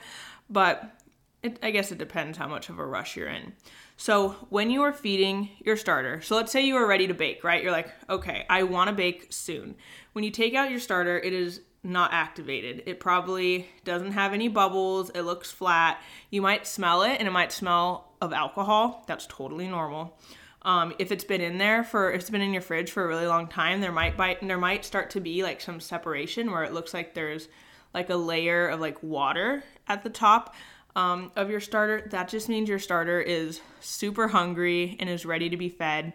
but 0.49 0.97
it, 1.41 1.59
I 1.61 1.71
guess 1.71 1.91
it 1.91 1.97
depends 1.97 2.37
how 2.37 2.47
much 2.47 2.69
of 2.69 2.79
a 2.79 2.85
rush 2.85 3.17
you're 3.17 3.27
in. 3.27 3.53
So 3.97 4.29
when 4.49 4.69
you 4.69 4.81
are 4.83 4.93
feeding 4.93 5.49
your 5.59 5.77
starter, 5.77 6.21
so 6.21 6.35
let's 6.35 6.51
say 6.51 6.65
you 6.65 6.75
are 6.77 6.87
ready 6.87 7.07
to 7.07 7.13
bake, 7.13 7.43
right? 7.43 7.61
You're 7.61 7.71
like, 7.71 7.89
okay, 8.09 8.45
I 8.49 8.63
want 8.63 8.89
to 8.89 8.95
bake 8.95 9.27
soon. 9.29 9.75
When 10.13 10.23
you 10.23 10.31
take 10.31 10.55
out 10.55 10.71
your 10.71 10.79
starter, 10.79 11.19
it 11.19 11.33
is 11.33 11.61
not 11.83 12.13
activated. 12.13 12.83
It 12.85 12.99
probably 12.99 13.67
doesn't 13.83 14.13
have 14.13 14.33
any 14.33 14.47
bubbles. 14.47 15.09
It 15.09 15.23
looks 15.23 15.51
flat. 15.51 16.01
You 16.29 16.41
might 16.41 16.65
smell 16.65 17.03
it 17.03 17.17
and 17.19 17.27
it 17.27 17.31
might 17.31 17.51
smell 17.51 18.13
of 18.21 18.31
alcohol. 18.31 19.03
That's 19.07 19.27
totally 19.27 19.67
normal. 19.67 20.17
Um, 20.61 20.93
if 20.97 21.11
it's 21.11 21.25
been 21.25 21.41
in 21.41 21.57
there 21.57 21.83
for 21.83 22.11
if 22.11 22.21
it's 22.21 22.29
been 22.29 22.41
in 22.41 22.53
your 22.53 22.61
fridge 22.61 22.91
for 22.91 23.03
a 23.03 23.07
really 23.07 23.27
long 23.27 23.47
time, 23.47 23.81
there 23.81 23.91
might 23.91 24.15
bite 24.15 24.45
there 24.47 24.57
might 24.57 24.85
start 24.85 25.09
to 25.11 25.19
be 25.19 25.43
like 25.43 25.59
some 25.59 25.81
separation 25.81 26.51
where 26.51 26.63
it 26.63 26.73
looks 26.73 26.93
like 26.93 27.13
there's 27.13 27.49
like 27.93 28.09
a 28.09 28.15
layer 28.15 28.69
of 28.69 28.79
like 28.79 29.03
water 29.03 29.63
at 29.87 30.03
the 30.03 30.09
top 30.09 30.55
um, 30.95 31.31
of 31.35 31.49
your 31.49 31.59
starter. 31.59 32.07
That 32.11 32.29
just 32.29 32.47
means 32.47 32.69
your 32.69 32.79
starter 32.79 33.19
is 33.19 33.59
super 33.81 34.29
hungry 34.29 34.95
and 34.99 35.09
is 35.09 35.25
ready 35.25 35.49
to 35.49 35.57
be 35.57 35.67
fed. 35.69 36.13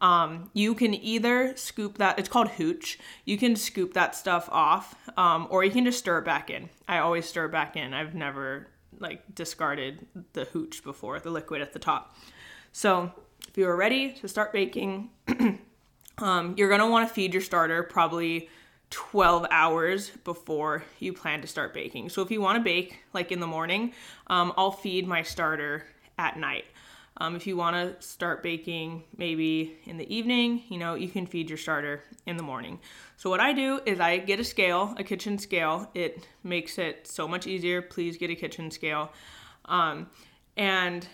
Um, 0.00 0.50
you 0.54 0.74
can 0.74 0.94
either 0.94 1.54
scoop 1.56 1.98
that, 1.98 2.18
it's 2.18 2.28
called 2.28 2.48
hooch. 2.48 2.98
You 3.24 3.36
can 3.36 3.54
scoop 3.54 3.92
that 3.94 4.14
stuff 4.14 4.48
off, 4.50 4.94
um, 5.18 5.46
or 5.50 5.62
you 5.62 5.70
can 5.70 5.84
just 5.84 5.98
stir 5.98 6.18
it 6.18 6.24
back 6.24 6.48
in. 6.48 6.70
I 6.88 6.98
always 6.98 7.26
stir 7.26 7.46
it 7.46 7.52
back 7.52 7.76
in. 7.76 7.92
I've 7.92 8.14
never 8.14 8.68
like 8.98 9.34
discarded 9.34 10.06
the 10.32 10.44
hooch 10.44 10.82
before, 10.82 11.20
the 11.20 11.30
liquid 11.30 11.60
at 11.60 11.72
the 11.72 11.78
top. 11.78 12.16
So 12.72 13.12
if 13.48 13.58
you 13.58 13.66
are 13.68 13.76
ready 13.76 14.12
to 14.12 14.28
start 14.28 14.52
baking, 14.52 15.10
um, 16.18 16.54
you're 16.56 16.70
gonna 16.70 16.88
wanna 16.88 17.08
feed 17.08 17.34
your 17.34 17.42
starter 17.42 17.82
probably 17.82 18.48
12 18.90 19.46
hours 19.50 20.10
before 20.24 20.84
you 20.98 21.12
plan 21.12 21.40
to 21.40 21.46
start 21.46 21.72
baking. 21.74 22.08
So 22.08 22.22
if 22.22 22.30
you 22.30 22.40
wanna 22.40 22.60
bake 22.60 23.00
like 23.12 23.32
in 23.32 23.40
the 23.40 23.46
morning, 23.46 23.92
um, 24.28 24.52
I'll 24.56 24.72
feed 24.72 25.06
my 25.06 25.22
starter 25.22 25.84
at 26.18 26.38
night. 26.38 26.64
Um, 27.20 27.36
if 27.36 27.46
you 27.46 27.54
want 27.54 27.76
to 27.76 28.02
start 28.06 28.42
baking 28.42 29.04
maybe 29.16 29.76
in 29.84 29.98
the 29.98 30.14
evening, 30.14 30.62
you 30.70 30.78
know, 30.78 30.94
you 30.94 31.08
can 31.08 31.26
feed 31.26 31.50
your 31.50 31.58
starter 31.58 32.02
in 32.24 32.38
the 32.38 32.42
morning. 32.42 32.80
So, 33.18 33.28
what 33.28 33.40
I 33.40 33.52
do 33.52 33.80
is 33.84 34.00
I 34.00 34.16
get 34.16 34.40
a 34.40 34.44
scale, 34.44 34.94
a 34.96 35.04
kitchen 35.04 35.38
scale. 35.38 35.90
It 35.94 36.26
makes 36.42 36.78
it 36.78 37.06
so 37.06 37.28
much 37.28 37.46
easier. 37.46 37.82
Please 37.82 38.16
get 38.16 38.30
a 38.30 38.34
kitchen 38.34 38.70
scale. 38.70 39.12
Um, 39.66 40.08
and 40.56 41.06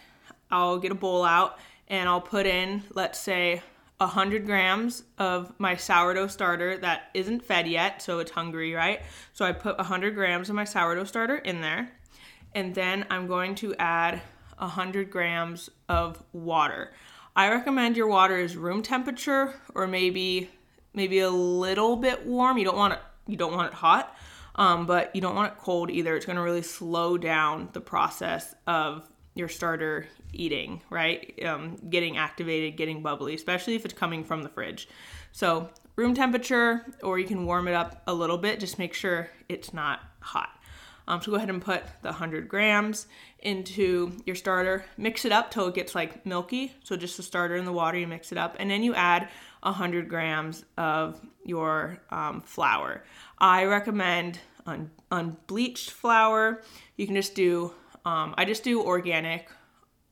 I'll 0.51 0.79
get 0.79 0.93
a 0.93 0.95
bowl 0.95 1.25
out 1.25 1.59
and 1.89 2.09
I'll 2.09 2.21
put 2.21 2.47
in, 2.47 2.85
let's 2.95 3.19
say, 3.19 3.63
100 3.99 4.47
grams 4.47 5.03
of 5.19 5.53
my 5.59 5.75
sourdough 5.75 6.29
starter 6.29 6.77
that 6.79 7.11
isn't 7.15 7.45
fed 7.45 7.67
yet, 7.67 8.01
so 8.01 8.21
it's 8.21 8.31
hungry, 8.31 8.75
right? 8.75 9.03
So 9.33 9.45
I 9.45 9.53
put 9.53 9.77
100 9.79 10.15
grams 10.15 10.49
of 10.49 10.55
my 10.55 10.65
sourdough 10.65 11.05
starter 11.05 11.37
in 11.37 11.61
there 11.61 11.91
and 12.57 12.75
then 12.75 13.05
I'm 13.11 13.27
going 13.27 13.55
to 13.57 13.75
add 13.75 14.23
100 14.59 15.11
grams 15.11 15.71
of 15.89 16.23
water. 16.33 16.93
I 17.35 17.51
recommend 17.51 17.97
your 17.97 18.07
water 18.07 18.39
is 18.39 18.57
room 18.57 18.83
temperature 18.83 19.55
or 19.75 19.87
maybe 19.87 20.51
maybe 20.95 21.19
a 21.19 21.31
little 21.31 21.97
bit 21.97 22.27
warm. 22.27 22.57
You 22.59 22.65
don't 22.65 22.77
want 22.77 22.95
it 22.95 23.01
you 23.27 23.37
don't 23.37 23.53
want 23.53 23.69
it 23.69 23.75
hot, 23.75 24.17
um, 24.55 24.87
but 24.87 25.15
you 25.15 25.21
don't 25.21 25.35
want 25.35 25.53
it 25.53 25.59
cold 25.59 25.91
either. 25.91 26.17
It's 26.17 26.27
going 26.27 26.37
to 26.37 26.43
really 26.43 26.63
slow 26.63 27.19
down 27.19 27.69
the 27.73 27.81
process 27.81 28.55
of 28.67 29.09
your 29.35 29.49
starter 29.49 30.07
eating, 30.33 30.81
right? 30.91 31.39
Um, 31.45 31.77
getting 31.91 32.17
activated, 32.17 32.77
getting 32.77 33.03
bubbly, 33.03 33.35
especially 33.35 33.75
if 33.75 33.85
it's 33.85 33.95
coming 33.95 34.25
from 34.25 34.43
the 34.43 34.49
fridge. 34.49 34.89
So 35.33 35.69
room 35.97 36.15
temperature, 36.15 36.87
or 37.03 37.19
you 37.19 37.27
can 37.27 37.45
warm 37.45 37.69
it 37.69 37.75
up 37.75 38.03
a 38.07 38.15
little 38.15 38.39
bit. 38.39 38.61
Just 38.61 38.79
make 38.79 38.95
sure 38.95 39.29
it's 39.49 39.75
not 39.75 40.01
hot. 40.21 40.56
Um, 41.09 41.23
so 41.23 41.31
go 41.31 41.37
ahead 41.37 41.51
and 41.51 41.63
put 41.63 41.85
the 42.03 42.09
100 42.09 42.49
grams 42.49 43.07
into 43.41 44.13
your 44.25 44.35
starter. 44.35 44.85
Mix 44.97 45.25
it 45.25 45.33
up 45.33 45.51
till 45.51 45.69
it 45.69 45.75
gets 45.75 45.95
like 45.95 46.27
milky. 46.27 46.73
So 46.83 46.97
just 46.97 47.17
the 47.17 47.23
starter 47.23 47.55
and 47.55 47.67
the 47.67 47.73
water, 47.73 47.99
you 47.99 48.07
mix 48.07 48.33
it 48.33 48.39
up, 48.39 48.57
and 48.59 48.71
then 48.71 48.83
you 48.83 48.95
add 48.95 49.29
100 49.63 50.09
grams 50.09 50.65
of 50.77 51.21
your 51.45 51.99
um, 52.11 52.41
flour. 52.43 53.05
I 53.39 53.65
recommend 53.65 54.41
un- 54.67 54.91
unbleached 55.11 55.91
flour. 55.91 56.63
You 56.97 57.07
can 57.07 57.15
just 57.15 57.35
do. 57.35 57.73
Um, 58.05 58.35
I 58.37 58.45
just 58.45 58.63
do 58.63 58.83
organic, 58.83 59.49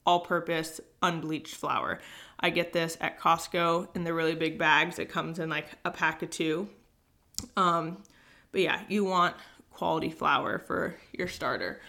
all-purpose 0.04 0.80
unbleached 1.02 1.54
flour. 1.54 2.00
I 2.40 2.50
get 2.50 2.72
this 2.72 2.96
at 3.00 3.18
Costco 3.20 3.94
in 3.94 4.04
the 4.04 4.12
really 4.12 4.34
big 4.34 4.58
bags. 4.58 4.98
It 4.98 5.08
comes 5.08 5.38
in 5.38 5.48
like 5.48 5.68
a 5.84 5.90
pack 5.90 6.22
of 6.22 6.30
two. 6.30 6.68
Um, 7.56 8.02
but 8.52 8.60
yeah, 8.60 8.82
you 8.88 9.04
want 9.04 9.36
quality 9.74 10.10
flour 10.10 10.58
for 10.58 10.94
your 11.12 11.28
starter. 11.28 11.80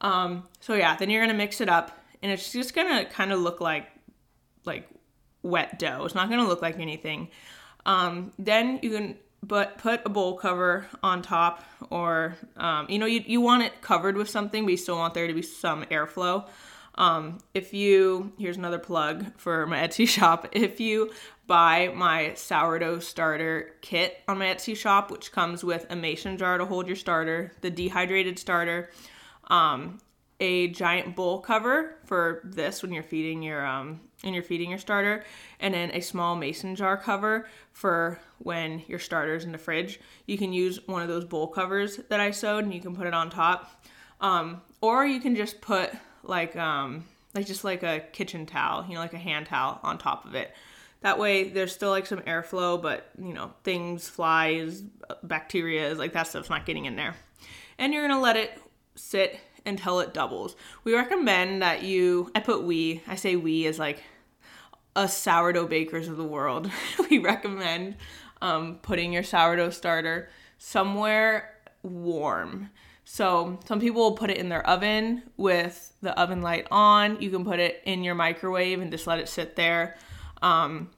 Um, 0.00 0.44
so 0.60 0.74
yeah, 0.74 0.96
then 0.96 1.10
you're 1.10 1.22
gonna 1.22 1.36
mix 1.36 1.60
it 1.60 1.68
up, 1.68 1.98
and 2.22 2.32
it's 2.32 2.52
just 2.52 2.74
gonna 2.74 3.04
kind 3.04 3.32
of 3.32 3.40
look 3.40 3.60
like 3.60 3.86
like 4.64 4.88
wet 5.42 5.78
dough. 5.78 6.04
It's 6.04 6.14
not 6.14 6.30
gonna 6.30 6.48
look 6.48 6.62
like 6.62 6.78
anything. 6.78 7.28
Um, 7.84 8.32
then 8.38 8.78
you 8.82 8.90
can 8.90 9.16
but 9.42 9.76
put 9.78 10.00
a 10.06 10.08
bowl 10.08 10.36
cover 10.36 10.86
on 11.02 11.20
top, 11.20 11.64
or 11.90 12.36
um, 12.56 12.86
you 12.88 12.98
know 12.98 13.06
you 13.06 13.22
you 13.26 13.40
want 13.40 13.62
it 13.62 13.80
covered 13.82 14.16
with 14.16 14.28
something, 14.28 14.64
but 14.64 14.70
you 14.70 14.76
still 14.76 14.96
want 14.96 15.14
there 15.14 15.26
to 15.26 15.34
be 15.34 15.42
some 15.42 15.84
airflow. 15.84 16.46
Um, 16.96 17.38
if 17.54 17.74
you, 17.74 18.32
here's 18.38 18.56
another 18.56 18.78
plug 18.78 19.26
for 19.36 19.66
my 19.66 19.78
Etsy 19.78 20.08
shop. 20.16 20.48
If 20.52 20.80
you 20.80 21.12
buy 21.46 21.92
my 21.94 22.34
sourdough 22.34 23.00
starter 23.00 23.72
kit 23.80 24.18
on 24.28 24.38
my 24.38 24.46
Etsy 24.46 24.76
shop, 24.76 25.10
which 25.10 25.32
comes 25.32 25.64
with 25.64 25.86
a 25.90 25.96
mason 25.96 26.38
jar 26.38 26.58
to 26.58 26.64
hold 26.64 26.86
your 26.86 26.96
starter, 26.96 27.52
the 27.60 27.70
dehydrated 27.70 28.38
starter, 28.38 28.90
um, 29.48 29.98
a 30.40 30.68
giant 30.68 31.14
bowl 31.14 31.40
cover 31.40 31.96
for 32.04 32.40
this 32.44 32.82
when 32.82 32.92
you're 32.92 33.02
feeding 33.02 33.42
your 33.42 33.64
um 33.64 34.00
you're 34.22 34.42
feeding 34.42 34.70
your 34.70 34.78
starter, 34.78 35.22
and 35.60 35.74
then 35.74 35.90
a 35.90 36.00
small 36.00 36.34
mason 36.34 36.74
jar 36.74 36.96
cover 36.96 37.46
for 37.72 38.18
when 38.38 38.82
your 38.88 38.98
starter's 38.98 39.44
in 39.44 39.52
the 39.52 39.58
fridge. 39.58 40.00
You 40.26 40.38
can 40.38 40.52
use 40.52 40.80
one 40.86 41.02
of 41.02 41.08
those 41.08 41.26
bowl 41.26 41.48
covers 41.48 41.98
that 42.08 42.20
I 42.20 42.30
sewed, 42.30 42.64
and 42.64 42.72
you 42.72 42.80
can 42.80 42.96
put 42.96 43.06
it 43.06 43.12
on 43.12 43.28
top, 43.28 43.84
um, 44.22 44.62
or 44.80 45.04
you 45.04 45.20
can 45.20 45.36
just 45.36 45.60
put 45.60 45.92
like 46.28 46.56
um 46.56 47.04
like 47.34 47.46
just 47.46 47.64
like 47.64 47.82
a 47.82 48.00
kitchen 48.12 48.46
towel, 48.46 48.84
you 48.86 48.94
know, 48.94 49.00
like 49.00 49.14
a 49.14 49.18
hand 49.18 49.46
towel 49.46 49.80
on 49.82 49.98
top 49.98 50.24
of 50.24 50.34
it. 50.34 50.52
That 51.00 51.18
way 51.18 51.48
there's 51.48 51.74
still 51.74 51.90
like 51.90 52.06
some 52.06 52.20
airflow, 52.20 52.80
but 52.80 53.10
you 53.20 53.34
know, 53.34 53.52
things, 53.62 54.08
flies, 54.08 54.82
bacteria, 55.22 55.88
is 55.88 55.98
like 55.98 56.12
that 56.12 56.26
stuff's 56.26 56.50
not 56.50 56.64
getting 56.64 56.86
in 56.86 56.96
there. 56.96 57.14
And 57.78 57.92
you're 57.92 58.06
gonna 58.06 58.20
let 58.20 58.36
it 58.36 58.58
sit 58.94 59.38
until 59.66 60.00
it 60.00 60.14
doubles. 60.14 60.56
We 60.84 60.94
recommend 60.94 61.62
that 61.62 61.82
you 61.82 62.30
I 62.34 62.40
put 62.40 62.62
we, 62.62 63.02
I 63.06 63.16
say 63.16 63.36
we 63.36 63.66
as 63.66 63.78
like 63.78 64.02
a 64.96 65.08
sourdough 65.08 65.66
bakers 65.66 66.08
of 66.08 66.16
the 66.16 66.24
world. 66.24 66.70
we 67.10 67.18
recommend 67.18 67.96
um, 68.40 68.78
putting 68.82 69.12
your 69.12 69.22
sourdough 69.22 69.70
starter 69.70 70.28
somewhere 70.58 71.50
warm. 71.82 72.70
So 73.04 73.58
some 73.66 73.80
people 73.80 74.02
will 74.02 74.16
put 74.16 74.30
it 74.30 74.38
in 74.38 74.48
their 74.48 74.66
oven 74.66 75.22
with 75.36 75.92
the 76.00 76.18
oven 76.18 76.42
light 76.42 76.66
on. 76.70 77.20
You 77.20 77.30
can 77.30 77.44
put 77.44 77.60
it 77.60 77.82
in 77.84 78.02
your 78.02 78.14
microwave 78.14 78.80
and 78.80 78.90
just 78.90 79.06
let 79.06 79.18
it 79.18 79.28
sit 79.28 79.56
there. 79.56 79.96
Um, 80.42 80.90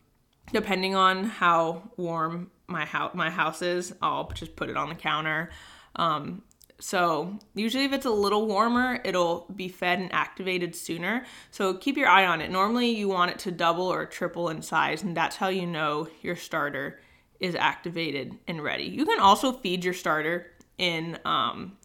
depending 0.52 0.94
on 0.94 1.24
how 1.24 1.90
warm 1.96 2.50
my 2.68 2.84
house 2.84 3.14
my 3.14 3.30
house 3.30 3.62
is, 3.62 3.94
I'll 4.02 4.28
just 4.30 4.56
put 4.56 4.70
it 4.70 4.76
on 4.76 4.88
the 4.88 4.94
counter. 4.94 5.50
Um, 5.96 6.42
so 6.78 7.38
usually 7.54 7.84
if 7.84 7.92
it's 7.92 8.06
a 8.06 8.10
little 8.10 8.46
warmer, 8.46 9.00
it'll 9.04 9.46
be 9.54 9.68
fed 9.68 9.98
and 9.98 10.12
activated 10.12 10.76
sooner. 10.76 11.24
So 11.50 11.74
keep 11.74 11.96
your 11.96 12.08
eye 12.08 12.26
on 12.26 12.40
it. 12.40 12.50
Normally 12.50 12.90
you 12.90 13.08
want 13.08 13.30
it 13.30 13.38
to 13.40 13.50
double 13.50 13.86
or 13.86 14.04
triple 14.04 14.50
in 14.50 14.62
size, 14.62 15.02
and 15.02 15.16
that's 15.16 15.36
how 15.36 15.48
you 15.48 15.66
know 15.66 16.08
your 16.22 16.36
starter 16.36 17.00
is 17.40 17.54
activated 17.54 18.38
and 18.46 18.62
ready. 18.62 18.84
You 18.84 19.06
can 19.06 19.20
also 19.20 19.52
feed 19.52 19.84
your 19.84 19.94
starter 19.94 20.52
in 20.78 21.18
um, 21.24 21.76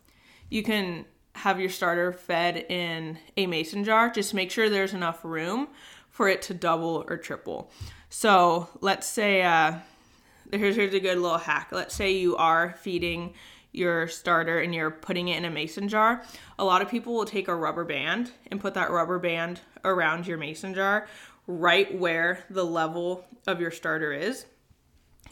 you 0.52 0.62
can 0.62 1.06
have 1.34 1.60
your 1.60 1.70
starter 1.70 2.12
fed 2.12 2.58
in 2.70 3.18
a 3.38 3.48
mason 3.48 3.84
jar. 3.84 4.12
Just 4.12 4.34
make 4.36 4.52
sure 4.52 4.70
there's 4.70 4.94
enough 4.94 5.24
room 5.24 5.70
for 6.10 6.28
it 6.28 6.44
to 6.44 6.54
double 6.54 7.06
or 7.08 7.18
triple. 7.18 7.72
So 8.10 8.70
let's 8.82 9.08
say, 9.08 9.42
uh, 9.42 9.76
here's, 10.52 10.76
here's 10.76 10.94
a 10.94 11.00
good 11.00 11.18
little 11.18 11.38
hack. 11.38 11.70
Let's 11.72 11.96
say 11.96 12.12
you 12.12 12.36
are 12.36 12.76
feeding 12.82 13.34
your 13.72 14.10
starter 14.10 14.60
and 14.60 14.76
you're 14.76 14.92
putting 14.92 15.30
it 15.30 15.38
in 15.38 15.46
a 15.46 15.50
mason 15.50 15.88
jar. 15.88 16.22
A 16.60 16.66
lot 16.66 16.82
of 16.82 16.90
people 16.90 17.14
will 17.14 17.26
take 17.26 17.48
a 17.48 17.56
rubber 17.56 17.86
band 17.86 18.32
and 18.52 18.60
put 18.60 18.74
that 18.74 18.92
rubber 18.92 19.20
band 19.20 19.62
around 19.86 20.28
your 20.28 20.38
mason 20.38 20.74
jar 20.74 21.08
right 21.48 21.98
where 21.98 22.44
the 22.50 22.66
level 22.66 23.26
of 23.48 23.62
your 23.62 23.72
starter 23.72 24.12
is 24.12 24.46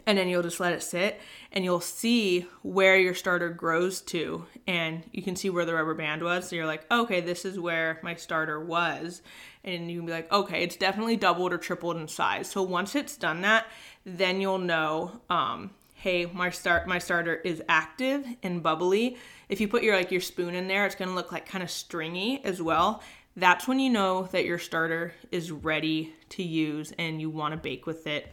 and 0.06 0.18
then 0.18 0.28
you'll 0.28 0.44
just 0.44 0.60
let 0.60 0.74
it 0.74 0.84
sit 0.84 1.20
and 1.52 1.64
you'll 1.64 1.80
see 1.80 2.46
where 2.62 2.98
your 2.98 3.14
starter 3.14 3.50
grows 3.50 4.02
to 4.02 4.46
and 4.68 5.04
you 5.12 5.22
can 5.22 5.36
see 5.36 5.50
where 5.50 5.66
the 5.66 5.74
rubber 5.74 5.94
band 5.94 6.24
was. 6.24 6.48
So 6.48 6.56
you're 6.56 6.66
like 6.66 6.90
okay 6.92 7.22
this 7.22 7.46
is 7.46 7.60
where 7.60 8.00
my 8.04 8.16
starter 8.16 8.64
was 8.64 9.22
and 9.64 9.90
you 9.90 10.00
can 10.00 10.06
be 10.06 10.12
like 10.12 10.32
okay 10.32 10.64
it's 10.64 10.76
definitely 10.76 11.18
doubled 11.18 11.54
or 11.54 11.58
tripled 11.58 11.98
in 11.98 12.08
size. 12.08 12.50
So 12.50 12.62
once 12.62 12.96
it's 12.96 13.18
done 13.18 13.42
that 13.42 13.68
then 14.06 14.42
you'll 14.42 14.58
know 14.58 15.22
um, 15.30 15.72
hey 15.94 16.26
my 16.26 16.50
start 16.50 16.88
my 16.88 17.00
starter 17.00 17.36
is 17.36 17.62
active 17.68 18.26
and 18.44 18.64
bubbly. 18.64 19.18
If 19.50 19.60
you 19.62 19.68
put 19.68 19.84
your 19.84 19.96
like 19.96 20.12
your 20.12 20.22
spoon 20.22 20.56
in 20.56 20.68
there 20.68 20.86
it's 20.86 20.96
going 20.96 21.10
to 21.10 21.16
look 21.16 21.32
like 21.32 21.48
kind 21.48 21.64
of 21.64 21.72
stringy 21.72 22.44
as 22.44 22.62
well. 22.62 23.04
That's 23.36 23.68
when 23.68 23.80
you 23.80 23.90
know 23.90 24.24
that 24.32 24.46
your 24.46 24.58
starter 24.58 25.14
is 25.32 25.52
ready 25.52 26.14
to 26.30 26.44
use 26.44 26.92
and 26.98 27.22
you 27.22 27.30
want 27.30 27.54
to 27.54 27.58
bake 27.58 27.86
with 27.86 28.06
it 28.06 28.28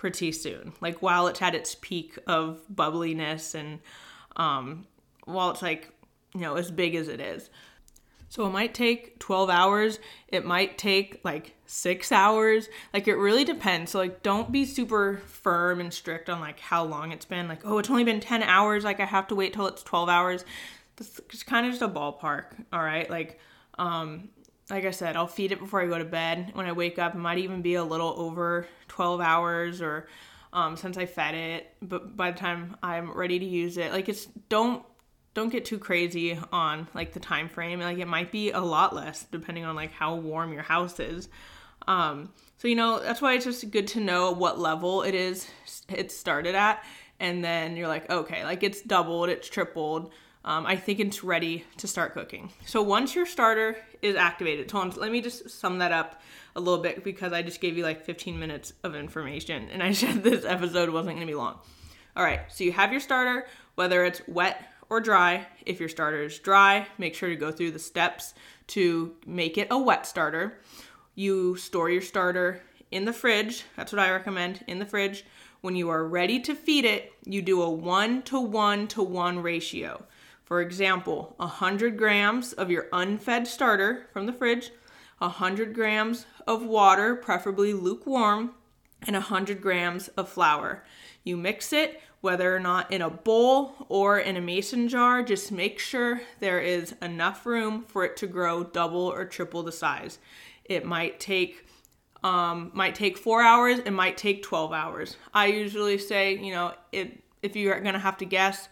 pretty 0.00 0.32
soon. 0.32 0.72
Like 0.80 1.02
while 1.02 1.26
it's 1.26 1.42
at 1.42 1.54
its 1.54 1.74
peak 1.74 2.18
of 2.26 2.62
bubbliness 2.74 3.54
and 3.54 3.80
um, 4.34 4.86
while 5.26 5.50
it's 5.50 5.60
like, 5.60 5.92
you 6.34 6.40
know, 6.40 6.54
as 6.54 6.70
big 6.70 6.94
as 6.94 7.06
it 7.06 7.20
is. 7.20 7.50
So 8.30 8.46
it 8.46 8.50
might 8.50 8.72
take 8.72 9.18
12 9.18 9.50
hours. 9.50 9.98
It 10.28 10.46
might 10.46 10.78
take 10.78 11.20
like 11.22 11.54
six 11.66 12.12
hours. 12.12 12.70
Like 12.94 13.08
it 13.08 13.16
really 13.16 13.44
depends. 13.44 13.90
So 13.90 13.98
like 13.98 14.22
don't 14.22 14.50
be 14.50 14.64
super 14.64 15.20
firm 15.26 15.80
and 15.80 15.92
strict 15.92 16.30
on 16.30 16.40
like 16.40 16.60
how 16.60 16.82
long 16.82 17.12
it's 17.12 17.26
been. 17.26 17.46
Like, 17.46 17.60
oh, 17.66 17.76
it's 17.76 17.90
only 17.90 18.04
been 18.04 18.20
10 18.20 18.42
hours. 18.42 18.84
Like 18.84 19.00
I 19.00 19.04
have 19.04 19.28
to 19.28 19.34
wait 19.34 19.52
till 19.52 19.66
it's 19.66 19.82
12 19.82 20.08
hours. 20.08 20.46
It's 20.98 21.42
kind 21.42 21.66
of 21.66 21.72
just 21.72 21.82
a 21.82 21.88
ballpark. 21.88 22.46
All 22.72 22.82
right. 22.82 23.10
Like, 23.10 23.38
um, 23.78 24.30
like 24.70 24.84
I 24.84 24.92
said, 24.92 25.16
I'll 25.16 25.26
feed 25.26 25.52
it 25.52 25.58
before 25.58 25.82
I 25.82 25.86
go 25.86 25.98
to 25.98 26.04
bed. 26.04 26.52
When 26.54 26.66
I 26.66 26.72
wake 26.72 26.98
up, 26.98 27.14
it 27.14 27.18
might 27.18 27.38
even 27.38 27.60
be 27.60 27.74
a 27.74 27.84
little 27.84 28.14
over 28.16 28.66
12 28.88 29.20
hours 29.20 29.82
or 29.82 30.06
um, 30.52 30.76
since 30.76 30.96
I 30.96 31.06
fed 31.06 31.34
it. 31.34 31.74
But 31.82 32.16
by 32.16 32.30
the 32.30 32.38
time 32.38 32.76
I'm 32.82 33.12
ready 33.12 33.38
to 33.38 33.44
use 33.44 33.76
it, 33.76 33.92
like 33.92 34.08
it's 34.08 34.26
don't 34.48 34.84
don't 35.32 35.50
get 35.50 35.64
too 35.64 35.78
crazy 35.78 36.38
on 36.52 36.88
like 36.94 37.12
the 37.12 37.20
time 37.20 37.48
frame. 37.48 37.80
Like 37.80 37.98
it 37.98 38.08
might 38.08 38.32
be 38.32 38.52
a 38.52 38.60
lot 38.60 38.94
less 38.94 39.24
depending 39.24 39.64
on 39.64 39.74
like 39.74 39.92
how 39.92 40.14
warm 40.14 40.52
your 40.52 40.62
house 40.62 40.98
is. 41.00 41.28
Um, 41.88 42.30
so 42.58 42.68
you 42.68 42.76
know 42.76 43.00
that's 43.00 43.20
why 43.20 43.34
it's 43.34 43.44
just 43.44 43.70
good 43.70 43.88
to 43.88 44.00
know 44.00 44.32
what 44.32 44.58
level 44.58 45.02
it 45.02 45.14
is 45.14 45.48
it 45.88 46.12
started 46.12 46.54
at, 46.54 46.84
and 47.18 47.44
then 47.44 47.76
you're 47.76 47.88
like, 47.88 48.10
okay, 48.10 48.44
like 48.44 48.62
it's 48.62 48.82
doubled, 48.82 49.28
it's 49.28 49.48
tripled 49.48 50.12
um, 50.44 50.64
I 50.64 50.76
think 50.76 51.00
it's 51.00 51.22
ready 51.22 51.64
to 51.78 51.86
start 51.86 52.14
cooking. 52.14 52.50
So 52.64 52.82
once 52.82 53.14
your 53.14 53.26
starter 53.26 53.76
is 54.00 54.16
activated, 54.16 54.70
so 54.70 54.90
let 54.96 55.12
me 55.12 55.20
just 55.20 55.50
sum 55.50 55.78
that 55.78 55.92
up 55.92 56.22
a 56.56 56.60
little 56.60 56.82
bit 56.82 57.04
because 57.04 57.32
I 57.32 57.42
just 57.42 57.60
gave 57.60 57.76
you 57.76 57.84
like 57.84 58.04
15 58.04 58.38
minutes 58.38 58.72
of 58.82 58.94
information 58.94 59.68
and 59.70 59.82
I 59.82 59.92
said 59.92 60.22
this 60.22 60.44
episode 60.44 60.88
wasn't 60.90 61.16
going 61.16 61.26
to 61.26 61.30
be 61.30 61.36
long. 61.36 61.58
All 62.16 62.24
right, 62.24 62.40
so 62.48 62.64
you 62.64 62.72
have 62.72 62.90
your 62.90 63.00
starter, 63.00 63.46
whether 63.74 64.04
it's 64.04 64.22
wet 64.26 64.72
or 64.88 65.00
dry. 65.00 65.46
If 65.66 65.78
your 65.78 65.88
starter 65.88 66.22
is 66.22 66.38
dry, 66.38 66.86
make 66.98 67.14
sure 67.14 67.28
to 67.28 67.36
go 67.36 67.52
through 67.52 67.72
the 67.72 67.78
steps 67.78 68.34
to 68.68 69.14
make 69.26 69.58
it 69.58 69.68
a 69.70 69.78
wet 69.78 70.06
starter. 70.06 70.58
You 71.14 71.56
store 71.56 71.90
your 71.90 72.02
starter 72.02 72.62
in 72.90 73.04
the 73.04 73.12
fridge. 73.12 73.64
That's 73.76 73.92
what 73.92 74.00
I 74.00 74.10
recommend 74.10 74.64
in 74.66 74.78
the 74.78 74.86
fridge. 74.86 75.24
When 75.60 75.76
you 75.76 75.90
are 75.90 76.04
ready 76.04 76.40
to 76.40 76.54
feed 76.54 76.86
it, 76.86 77.12
you 77.24 77.42
do 77.42 77.62
a 77.62 77.70
one 77.70 78.22
to 78.22 78.40
one 78.40 78.88
to 78.88 79.02
one 79.02 79.40
ratio 79.40 80.02
For 80.50 80.60
example, 80.60 81.34
100 81.36 81.96
grams 81.96 82.52
of 82.54 82.72
your 82.72 82.88
unfed 82.92 83.46
starter 83.46 84.08
from 84.12 84.26
the 84.26 84.32
fridge, 84.32 84.72
100 85.18 85.72
grams 85.72 86.26
of 86.44 86.64
water, 86.64 87.14
preferably 87.14 87.72
lukewarm, 87.72 88.54
and 89.06 89.14
100 89.14 89.60
grams 89.60 90.08
of 90.08 90.28
flour. 90.28 90.82
You 91.22 91.36
mix 91.36 91.72
it, 91.72 92.00
whether 92.20 92.52
or 92.52 92.58
not 92.58 92.90
in 92.90 93.00
a 93.00 93.08
bowl 93.08 93.86
or 93.88 94.18
in 94.18 94.36
a 94.36 94.40
mason 94.40 94.88
jar, 94.88 95.22
just 95.22 95.52
make 95.52 95.78
sure 95.78 96.20
there 96.40 96.58
is 96.58 96.96
enough 97.00 97.46
room 97.46 97.84
for 97.86 98.04
it 98.04 98.16
to 98.16 98.26
grow 98.26 98.64
double 98.64 99.06
or 99.06 99.24
triple 99.26 99.62
the 99.62 99.70
size. 99.70 100.18
It 100.64 100.84
might 100.84 101.20
take 101.20 101.64
um, 102.24 102.72
might 102.74 102.96
take 102.96 103.16
four 103.16 103.40
hours, 103.40 103.78
it 103.78 103.92
might 103.92 104.16
take 104.16 104.42
12 104.42 104.72
hours. 104.72 105.16
I 105.32 105.46
usually 105.46 105.96
say, 105.96 106.36
you 106.36 106.52
know, 106.52 106.74
it, 106.90 107.22
if 107.40 107.54
you're 107.54 107.78
gonna 107.78 108.00
have 108.00 108.18
to 108.18 108.24
guess, 108.24 108.68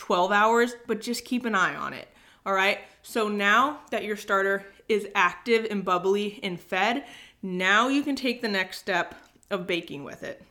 12 0.00 0.32
hours, 0.32 0.74
but 0.86 1.02
just 1.02 1.26
keep 1.26 1.44
an 1.44 1.54
eye 1.54 1.76
on 1.76 1.92
it. 1.92 2.08
All 2.46 2.54
right. 2.54 2.78
So 3.02 3.28
now 3.28 3.80
that 3.90 4.02
your 4.02 4.16
starter 4.16 4.64
is 4.88 5.06
active 5.14 5.66
and 5.70 5.84
bubbly 5.84 6.40
and 6.42 6.58
fed, 6.58 7.04
now 7.42 7.88
you 7.88 8.02
can 8.02 8.16
take 8.16 8.40
the 8.40 8.48
next 8.48 8.78
step 8.78 9.14
of 9.50 9.66
baking 9.66 10.02
with 10.02 10.22
it. 10.22 10.42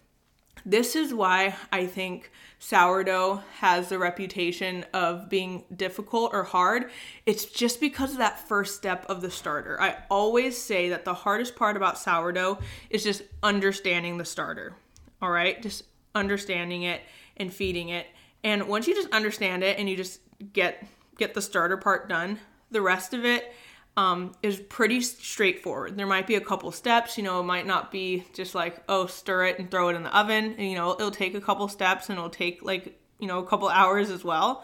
This 0.67 0.95
is 0.95 1.15
why 1.15 1.55
I 1.71 1.87
think 1.87 2.31
sourdough 2.59 3.41
has 3.55 3.89
the 3.89 3.97
reputation 3.97 4.85
of 4.93 5.29
being 5.29 5.63
difficult 5.75 6.31
or 6.31 6.43
hard. 6.43 6.91
It's 7.25 7.45
just 7.45 7.79
because 7.79 8.11
of 8.11 8.19
that 8.19 8.47
first 8.47 8.75
step 8.75 9.03
of 9.09 9.21
the 9.21 9.31
starter. 9.31 9.81
I 9.81 9.95
always 10.11 10.61
say 10.61 10.89
that 10.89 11.05
the 11.05 11.13
hardest 11.15 11.55
part 11.55 11.75
about 11.75 11.97
sourdough 11.97 12.59
is 12.91 13.03
just 13.03 13.23
understanding 13.41 14.19
the 14.19 14.25
starter. 14.25 14.75
All 15.23 15.31
right? 15.31 15.59
Just 15.59 15.85
understanding 16.13 16.83
it 16.83 17.01
and 17.35 17.51
feeding 17.51 17.89
it. 17.89 18.05
And 18.43 18.67
once 18.67 18.87
you 18.87 18.95
just 18.95 19.09
understand 19.11 19.63
it 19.63 19.77
and 19.77 19.89
you 19.89 19.95
just 19.95 20.19
get 20.53 20.85
get 21.17 21.33
the 21.33 21.41
starter 21.41 21.77
part 21.77 22.07
done, 22.07 22.39
the 22.71 22.81
rest 22.81 23.13
of 23.13 23.25
it 23.25 23.53
um, 23.97 24.31
is 24.41 24.57
pretty 24.57 25.01
straightforward. 25.01 25.97
There 25.97 26.07
might 26.07 26.25
be 26.25 26.35
a 26.35 26.41
couple 26.41 26.71
steps, 26.71 27.17
you 27.17 27.23
know, 27.23 27.41
it 27.41 27.43
might 27.43 27.67
not 27.67 27.91
be 27.91 28.23
just 28.33 28.55
like, 28.55 28.81
oh, 28.87 29.07
stir 29.07 29.47
it 29.47 29.59
and 29.59 29.69
throw 29.69 29.89
it 29.89 29.95
in 29.95 30.03
the 30.03 30.17
oven. 30.17 30.55
And, 30.57 30.69
you 30.69 30.75
know, 30.75 30.93
it'll 30.93 31.11
take 31.11 31.35
a 31.35 31.41
couple 31.41 31.67
steps 31.67 32.09
and 32.09 32.17
it'll 32.17 32.29
take 32.29 32.63
like, 32.63 32.97
you 33.19 33.27
know, 33.27 33.39
a 33.39 33.45
couple 33.45 33.67
hours 33.67 34.09
as 34.09 34.23
well. 34.23 34.63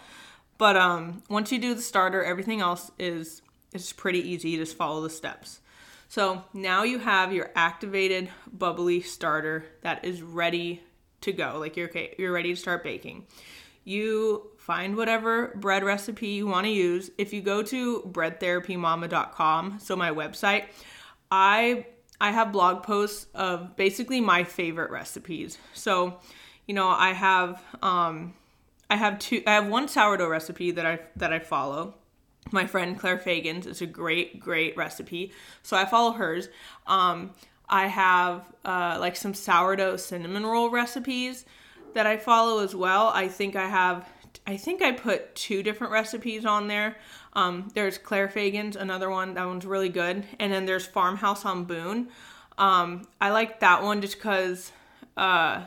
But 0.58 0.78
um, 0.78 1.22
once 1.30 1.52
you 1.52 1.60
do 1.60 1.76
the 1.76 1.82
starter, 1.82 2.24
everything 2.24 2.62
else 2.62 2.92
is 2.98 3.42
is 3.74 3.92
pretty 3.92 4.20
easy. 4.20 4.52
You 4.52 4.60
just 4.60 4.78
follow 4.78 5.02
the 5.02 5.10
steps. 5.10 5.60
So 6.08 6.46
now 6.54 6.84
you 6.84 7.00
have 7.00 7.34
your 7.34 7.52
activated 7.56 8.30
bubbly 8.50 9.02
starter 9.02 9.66
that 9.82 10.06
is 10.06 10.22
ready 10.22 10.82
to 11.22 11.34
go. 11.34 11.58
Like 11.60 11.76
you're 11.76 11.90
okay, 11.90 12.16
you're 12.18 12.32
ready 12.32 12.54
to 12.54 12.60
start 12.60 12.86
baking. 12.86 13.26
You 13.86 14.52
find 14.58 14.98
whatever 14.98 15.54
bread 15.56 15.84
recipe 15.84 16.30
you 16.30 16.48
want 16.48 16.66
to 16.66 16.72
use. 16.72 17.12
If 17.20 17.32
you 17.34 17.42
go 17.42 17.62
to 17.64 18.02
breadtherapymama.com, 18.02 19.80
so 19.80 19.96
my 19.96 20.10
website, 20.10 20.66
I 21.32 21.86
I 22.20 22.32
have 22.32 22.52
blog 22.52 22.84
posts 22.84 23.28
of 23.36 23.76
basically 23.76 24.22
my 24.22 24.44
favorite 24.44 24.90
recipes. 24.90 25.58
So, 25.74 26.20
you 26.66 26.74
know, 26.74 26.88
I 26.88 27.14
have 27.14 27.62
um 27.84 28.34
I 28.90 28.96
have 28.96 29.20
two 29.20 29.44
I 29.46 29.54
have 29.54 29.68
one 29.68 29.88
sourdough 29.88 30.30
recipe 30.30 30.72
that 30.72 30.86
I 30.86 31.00
that 31.16 31.32
I 31.32 31.40
follow. 31.40 31.94
My 32.52 32.66
friend 32.66 33.00
Claire 33.00 33.20
Fagan's 33.20 33.68
It's 33.68 33.82
a 33.82 33.86
great 33.86 34.40
great 34.40 34.76
recipe. 34.76 35.32
So 35.62 35.78
I 35.78 35.86
follow 35.86 36.14
hers. 36.14 36.50
Um 36.88 37.34
I 37.68 37.88
have 37.88 38.52
uh, 38.64 38.98
like 39.00 39.16
some 39.16 39.34
sourdough 39.34 39.98
cinnamon 39.98 40.46
roll 40.46 40.70
recipes 40.70 41.46
that 41.96 42.06
I 42.06 42.18
follow 42.18 42.64
as 42.64 42.76
well. 42.76 43.08
I 43.08 43.28
think 43.28 43.56
I 43.56 43.68
have 43.68 44.08
I 44.46 44.58
think 44.58 44.82
I 44.82 44.92
put 44.92 45.34
two 45.34 45.64
different 45.64 45.92
recipes 45.92 46.46
on 46.46 46.68
there. 46.68 46.98
Um, 47.34 47.70
there's 47.74 47.98
Claire 47.98 48.30
Fagan's, 48.30 48.76
another 48.76 49.10
one. 49.10 49.34
That 49.34 49.48
one's 49.48 49.66
really 49.66 49.90
good. 49.90 50.24
And 50.40 50.54
then 50.54 50.66
there's 50.66 50.86
Farmhouse 50.86 51.46
on 51.46 51.66
Boone. 51.66 52.10
Um, 52.58 53.08
I 53.20 53.32
like 53.32 53.62
that 53.62 53.82
one 53.82 54.02
just 54.02 54.18
because 54.18 54.72
uh, 55.18 55.64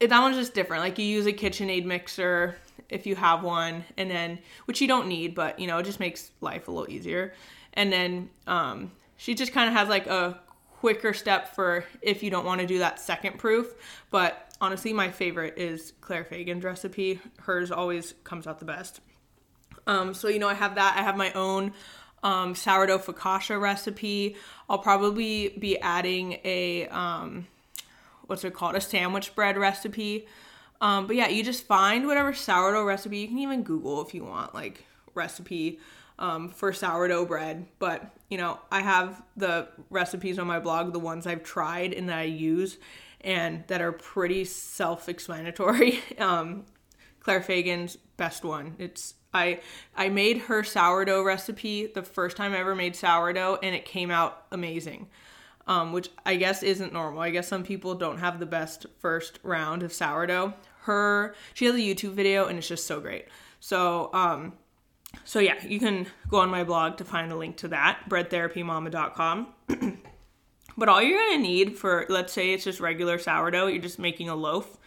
that 0.00 0.20
one's 0.20 0.36
just 0.36 0.54
different. 0.54 0.82
Like 0.82 0.98
you 0.98 1.06
use 1.06 1.26
a 1.26 1.32
KitchenAid 1.32 1.84
mixer 1.84 2.56
if 2.88 3.06
you 3.06 3.16
have 3.16 3.42
one, 3.42 3.84
and 3.96 4.10
then 4.10 4.38
which 4.66 4.80
you 4.80 4.86
don't 4.86 5.08
need, 5.08 5.34
but 5.34 5.58
you 5.58 5.66
know 5.66 5.78
it 5.78 5.84
just 5.84 6.00
makes 6.00 6.30
life 6.40 6.68
a 6.68 6.70
little 6.70 6.90
easier. 6.90 7.34
And 7.72 7.92
then 7.92 8.30
um, 8.46 8.92
she 9.16 9.34
just 9.34 9.52
kind 9.52 9.68
of 9.68 9.74
has 9.74 9.88
like 9.88 10.06
a 10.06 10.38
quicker 10.70 11.14
step 11.14 11.54
for 11.54 11.84
if 12.02 12.22
you 12.22 12.30
don't 12.30 12.44
want 12.44 12.60
to 12.60 12.66
do 12.66 12.78
that 12.78 13.00
second 13.00 13.38
proof. 13.38 13.72
But 14.10 14.53
honestly, 14.64 14.94
my 14.94 15.10
favorite 15.10 15.58
is 15.58 15.92
Claire 16.00 16.24
Fagan's 16.24 16.64
recipe. 16.64 17.20
Hers 17.40 17.70
always 17.70 18.14
comes 18.24 18.46
out 18.46 18.58
the 18.58 18.64
best. 18.64 19.00
Um, 19.86 20.14
so, 20.14 20.28
you 20.28 20.38
know, 20.38 20.48
I 20.48 20.54
have 20.54 20.76
that. 20.76 20.96
I 20.98 21.02
have 21.02 21.16
my 21.16 21.30
own 21.34 21.72
um, 22.22 22.54
sourdough 22.54 22.98
focaccia 22.98 23.60
recipe. 23.60 24.36
I'll 24.68 24.78
probably 24.78 25.50
be 25.50 25.78
adding 25.78 26.38
a, 26.44 26.88
um, 26.88 27.46
what's 28.26 28.42
it 28.44 28.54
called? 28.54 28.74
A 28.74 28.80
sandwich 28.80 29.34
bread 29.34 29.58
recipe. 29.58 30.26
Um, 30.80 31.06
but 31.06 31.16
yeah, 31.16 31.28
you 31.28 31.42
just 31.42 31.66
find 31.66 32.06
whatever 32.06 32.32
sourdough 32.32 32.84
recipe. 32.84 33.18
You 33.18 33.28
can 33.28 33.38
even 33.38 33.62
Google 33.62 34.00
if 34.00 34.14
you 34.14 34.24
want, 34.24 34.54
like, 34.54 34.84
recipe 35.14 35.78
um, 36.18 36.48
for 36.48 36.72
sourdough 36.72 37.26
bread. 37.26 37.66
But, 37.78 38.10
you 38.30 38.38
know, 38.38 38.58
I 38.70 38.80
have 38.80 39.22
the 39.36 39.68
recipes 39.90 40.38
on 40.38 40.46
my 40.46 40.60
blog, 40.60 40.94
the 40.94 40.98
ones 40.98 41.26
I've 41.26 41.44
tried 41.44 41.92
and 41.92 42.08
that 42.08 42.18
I 42.18 42.24
use, 42.24 42.78
and 43.24 43.64
that 43.66 43.80
are 43.80 43.92
pretty 43.92 44.44
self 44.44 45.08
explanatory. 45.08 45.98
um, 46.18 46.64
Claire 47.20 47.42
Fagan's 47.42 47.96
best 48.16 48.44
one. 48.44 48.76
It's 48.78 49.14
I 49.32 49.60
I 49.96 50.10
made 50.10 50.38
her 50.42 50.62
sourdough 50.62 51.24
recipe 51.24 51.86
the 51.86 52.02
first 52.02 52.36
time 52.36 52.52
I 52.52 52.58
ever 52.58 52.74
made 52.74 52.94
sourdough 52.94 53.58
and 53.62 53.74
it 53.74 53.84
came 53.84 54.10
out 54.10 54.46
amazing. 54.52 55.08
Um, 55.66 55.94
which 55.94 56.10
I 56.26 56.36
guess 56.36 56.62
isn't 56.62 56.92
normal. 56.92 57.22
I 57.22 57.30
guess 57.30 57.48
some 57.48 57.64
people 57.64 57.94
don't 57.94 58.18
have 58.18 58.38
the 58.38 58.44
best 58.44 58.84
first 58.98 59.38
round 59.42 59.82
of 59.82 59.94
sourdough. 59.94 60.52
Her 60.82 61.34
she 61.54 61.64
has 61.64 61.74
a 61.74 61.78
YouTube 61.78 62.12
video 62.12 62.46
and 62.46 62.58
it's 62.58 62.68
just 62.68 62.86
so 62.86 63.00
great. 63.00 63.26
So 63.60 64.10
um, 64.12 64.52
so 65.24 65.38
yeah, 65.38 65.54
you 65.66 65.78
can 65.78 66.06
go 66.28 66.40
on 66.40 66.50
my 66.50 66.64
blog 66.64 66.98
to 66.98 67.04
find 67.04 67.32
a 67.32 67.36
link 67.36 67.56
to 67.58 67.68
that, 67.68 68.00
breadtherapymama.com. 68.10 69.54
but 70.76 70.88
all 70.88 71.02
you're 71.02 71.18
gonna 71.18 71.42
need 71.42 71.78
for, 71.78 72.06
let's 72.08 72.32
say 72.32 72.52
it's 72.52 72.64
just 72.64 72.80
regular 72.80 73.18
sourdough, 73.18 73.68
you're 73.68 73.82
just 73.82 73.98
making 73.98 74.28
a 74.28 74.34
loaf. 74.34 74.78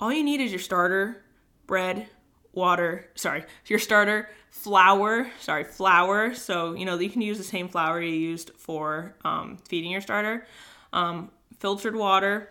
All 0.00 0.12
you 0.12 0.22
need 0.24 0.40
is 0.40 0.50
your 0.50 0.60
starter, 0.60 1.22
bread, 1.66 2.08
water, 2.52 3.08
sorry, 3.14 3.44
your 3.66 3.78
starter, 3.78 4.28
flour, 4.50 5.30
sorry, 5.40 5.64
flour. 5.64 6.34
So, 6.34 6.74
you 6.74 6.84
know, 6.84 6.98
you 6.98 7.10
can 7.10 7.22
use 7.22 7.38
the 7.38 7.44
same 7.44 7.68
flour 7.68 8.00
you 8.00 8.14
used 8.14 8.50
for 8.56 9.14
um, 9.24 9.58
feeding 9.68 9.90
your 9.90 10.00
starter, 10.00 10.46
um, 10.92 11.30
filtered 11.58 11.96
water, 11.96 12.50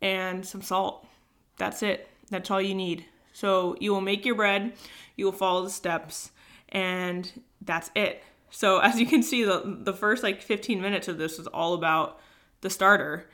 and 0.00 0.46
some 0.46 0.62
salt. 0.62 1.06
That's 1.56 1.82
it. 1.82 2.08
That's 2.30 2.50
all 2.50 2.60
you 2.60 2.74
need. 2.74 3.04
So, 3.32 3.76
you 3.80 3.92
will 3.92 4.00
make 4.00 4.24
your 4.24 4.34
bread, 4.34 4.72
you 5.16 5.24
will 5.24 5.32
follow 5.32 5.64
the 5.64 5.70
steps 5.70 6.30
and 6.70 7.30
that's 7.62 7.90
it. 7.94 8.22
So 8.50 8.78
as 8.82 8.98
you 8.98 9.06
can 9.06 9.22
see, 9.22 9.44
the 9.44 9.78
the 9.82 9.92
first 9.92 10.22
like 10.22 10.42
15 10.42 10.80
minutes 10.80 11.08
of 11.08 11.18
this 11.18 11.38
is 11.38 11.46
all 11.46 11.74
about 11.74 12.20
the 12.60 12.70
starter. 12.70 13.28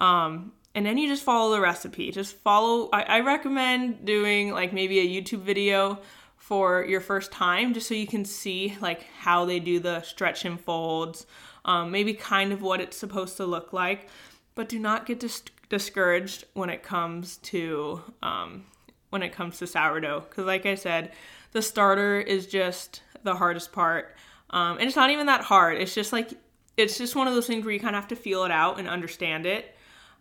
Um, 0.00 0.52
and 0.74 0.86
then 0.86 0.98
you 0.98 1.08
just 1.08 1.24
follow 1.24 1.52
the 1.52 1.60
recipe. 1.60 2.10
Just 2.10 2.36
follow. 2.36 2.88
I, 2.92 3.02
I 3.02 3.20
recommend 3.20 4.04
doing 4.04 4.52
like 4.52 4.72
maybe 4.72 5.00
a 5.00 5.22
YouTube 5.22 5.40
video 5.42 5.98
for 6.36 6.84
your 6.84 7.00
first 7.00 7.32
time, 7.32 7.74
just 7.74 7.86
so 7.86 7.94
you 7.94 8.06
can 8.06 8.24
see 8.24 8.76
like 8.80 9.02
how 9.18 9.44
they 9.44 9.60
do 9.60 9.78
the 9.78 10.02
stretch 10.02 10.44
and 10.44 10.60
folds, 10.60 11.26
um, 11.64 11.90
maybe 11.90 12.14
kind 12.14 12.52
of 12.52 12.62
what 12.62 12.80
it's 12.80 12.96
supposed 12.96 13.36
to 13.36 13.46
look 13.46 13.72
like. 13.72 14.08
But 14.54 14.68
do 14.68 14.78
not 14.78 15.06
get 15.06 15.20
dis- 15.20 15.42
discouraged 15.68 16.44
when 16.54 16.70
it 16.70 16.82
comes 16.82 17.38
to 17.38 18.02
um, 18.22 18.64
when 19.10 19.22
it 19.22 19.32
comes 19.32 19.58
to 19.58 19.66
sourdough, 19.66 20.20
because 20.28 20.46
like 20.46 20.66
I 20.66 20.76
said, 20.76 21.12
the 21.52 21.62
starter 21.62 22.20
is 22.20 22.46
just 22.46 23.02
the 23.22 23.34
hardest 23.34 23.72
part. 23.72 24.16
Um, 24.50 24.78
and 24.78 24.86
it's 24.86 24.96
not 24.96 25.10
even 25.10 25.26
that 25.26 25.42
hard. 25.42 25.78
It's 25.78 25.94
just 25.94 26.12
like, 26.12 26.32
it's 26.76 26.98
just 26.98 27.14
one 27.14 27.28
of 27.28 27.34
those 27.34 27.46
things 27.46 27.64
where 27.64 27.72
you 27.72 27.80
kind 27.80 27.94
of 27.94 28.02
have 28.02 28.08
to 28.08 28.16
feel 28.16 28.44
it 28.44 28.50
out 28.50 28.78
and 28.78 28.88
understand 28.88 29.46
it. 29.46 29.74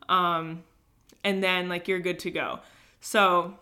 Um, 0.08 0.64
and 1.24 1.44
then, 1.44 1.70
like, 1.70 1.88
you're 1.88 2.00
good 2.00 2.20
to 2.20 2.32
go. 2.32 2.60
So, 3.02 3.56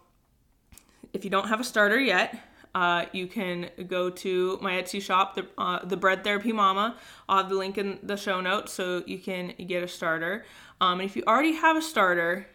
if 1.13 1.23
you 1.23 1.29
don't 1.29 1.47
have 1.47 1.59
a 1.59 1.63
starter 1.63 1.99
yet, 1.99 2.39
uh, 2.75 3.05
you 3.11 3.27
can 3.27 3.69
go 3.87 4.09
to 4.09 4.59
my 4.61 4.73
Etsy 4.73 5.01
shop, 5.01 5.35
the, 5.35 5.47
uh, 5.57 5.83
the 5.85 5.97
Bread 5.97 6.23
Therapy 6.23 6.51
Mama. 6.51 6.95
I'll 7.27 7.37
have 7.37 7.49
the 7.49 7.55
link 7.55 7.77
in 7.77 7.99
the 8.03 8.17
show 8.17 8.39
notes 8.39 8.73
so 8.73 9.03
you 9.07 9.17
can 9.17 9.53
get 9.67 9.83
a 9.83 9.87
starter. 9.87 10.45
Um, 10.79 10.99
and 10.99 11.09
if 11.09 11.15
you 11.15 11.23
already 11.27 11.53
have 11.53 11.75
a 11.75 11.81
starter, 11.81 12.47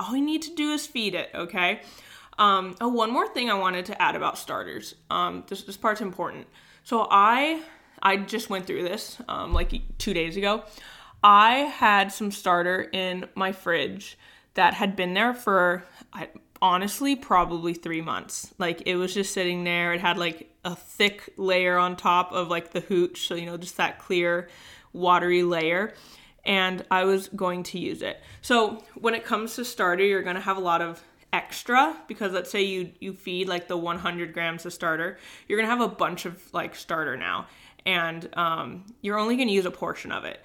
all 0.00 0.16
you 0.16 0.24
need 0.24 0.42
to 0.42 0.54
do 0.54 0.72
is 0.72 0.86
feed 0.86 1.14
it, 1.14 1.30
okay? 1.34 1.82
Um, 2.38 2.76
oh, 2.80 2.88
one 2.88 3.12
more 3.12 3.28
thing 3.28 3.50
I 3.50 3.54
wanted 3.54 3.86
to 3.86 4.00
add 4.00 4.14
about 4.14 4.38
starters. 4.38 4.94
Um, 5.10 5.44
this, 5.48 5.62
this 5.64 5.76
part's 5.76 6.00
important. 6.00 6.46
So 6.86 7.08
I 7.10 7.62
I 8.00 8.16
just 8.16 8.48
went 8.48 8.64
through 8.64 8.84
this 8.84 9.18
um, 9.28 9.52
like 9.52 9.72
two 9.98 10.14
days 10.14 10.36
ago. 10.36 10.62
I 11.20 11.54
had 11.54 12.12
some 12.12 12.30
starter 12.30 12.88
in 12.92 13.26
my 13.34 13.50
fridge 13.50 14.16
that 14.54 14.72
had 14.74 14.94
been 14.94 15.12
there 15.12 15.34
for 15.34 15.84
I, 16.12 16.28
honestly 16.62 17.16
probably 17.16 17.74
three 17.74 18.02
months. 18.02 18.54
Like 18.58 18.84
it 18.86 18.94
was 18.94 19.12
just 19.12 19.34
sitting 19.34 19.64
there. 19.64 19.94
It 19.94 20.00
had 20.00 20.16
like 20.16 20.48
a 20.64 20.76
thick 20.76 21.34
layer 21.36 21.76
on 21.76 21.96
top 21.96 22.30
of 22.30 22.46
like 22.50 22.70
the 22.70 22.80
hooch, 22.80 23.26
so 23.26 23.34
you 23.34 23.46
know, 23.46 23.56
just 23.56 23.78
that 23.78 23.98
clear, 23.98 24.48
watery 24.92 25.42
layer. 25.42 25.92
And 26.44 26.84
I 26.88 27.02
was 27.02 27.26
going 27.30 27.64
to 27.64 27.80
use 27.80 28.00
it. 28.00 28.22
So 28.42 28.84
when 28.94 29.16
it 29.16 29.24
comes 29.24 29.56
to 29.56 29.64
starter, 29.64 30.04
you're 30.04 30.22
gonna 30.22 30.40
have 30.40 30.56
a 30.56 30.60
lot 30.60 30.82
of 30.82 31.02
extra 31.32 31.96
because 32.08 32.32
let's 32.32 32.50
say 32.50 32.62
you 32.62 32.92
you 33.00 33.12
feed 33.12 33.48
like 33.48 33.68
the 33.68 33.76
100 33.76 34.32
grams 34.32 34.66
of 34.66 34.72
starter, 34.72 35.18
you're 35.48 35.58
gonna 35.58 35.70
have 35.70 35.80
a 35.80 35.88
bunch 35.88 36.24
of 36.24 36.42
like 36.52 36.74
starter 36.74 37.16
now, 37.16 37.46
and 37.84 38.28
um, 38.36 38.84
you're 39.02 39.18
only 39.18 39.36
gonna 39.36 39.50
use 39.50 39.66
a 39.66 39.70
portion 39.70 40.12
of 40.12 40.24
it. 40.24 40.42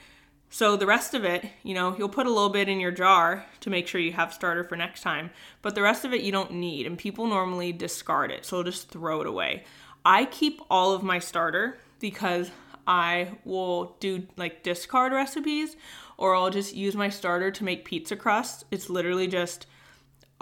So 0.50 0.76
the 0.76 0.86
rest 0.86 1.14
of 1.14 1.24
it, 1.24 1.46
you 1.64 1.74
know, 1.74 1.96
you'll 1.98 2.10
put 2.10 2.26
a 2.26 2.30
little 2.30 2.50
bit 2.50 2.68
in 2.68 2.82
your 2.82 2.92
jar 2.92 3.46
to 3.62 3.70
make 3.70 3.88
sure 3.88 4.02
you 4.02 4.12
have 4.12 4.34
starter 4.34 4.66
for 4.66 4.76
next 4.76 5.02
time, 5.02 5.30
but 5.62 5.76
the 5.76 5.82
rest 5.82 6.04
of 6.04 6.14
it 6.14 6.22
you 6.22 6.32
don't 6.32 6.52
need, 6.52 6.86
and 6.86 6.98
people 6.98 7.26
normally 7.26 7.72
discard 7.72 8.32
it, 8.32 8.46
so 8.46 8.62
just 8.62 8.90
throw 8.90 9.22
it 9.22 9.28
away. 9.28 9.64
I 10.04 10.26
keep 10.26 10.62
all 10.70 10.94
of 10.94 11.04
my 11.04 11.20
starter 11.20 11.78
because 12.00 12.52
I 12.88 13.38
will 13.46 13.96
do 14.00 14.28
like 14.36 14.64
discard 14.64 15.14
recipes 15.14 15.76
or 16.18 16.36
I'll 16.36 16.50
just 16.50 16.76
use 16.76 16.96
my 16.96 17.10
starter 17.10 17.52
to 17.52 17.64
make 17.64 17.86
pizza 17.86 18.16
crust. 18.16 18.66
It's 18.72 18.90
literally 18.90 19.28
just 19.28 19.68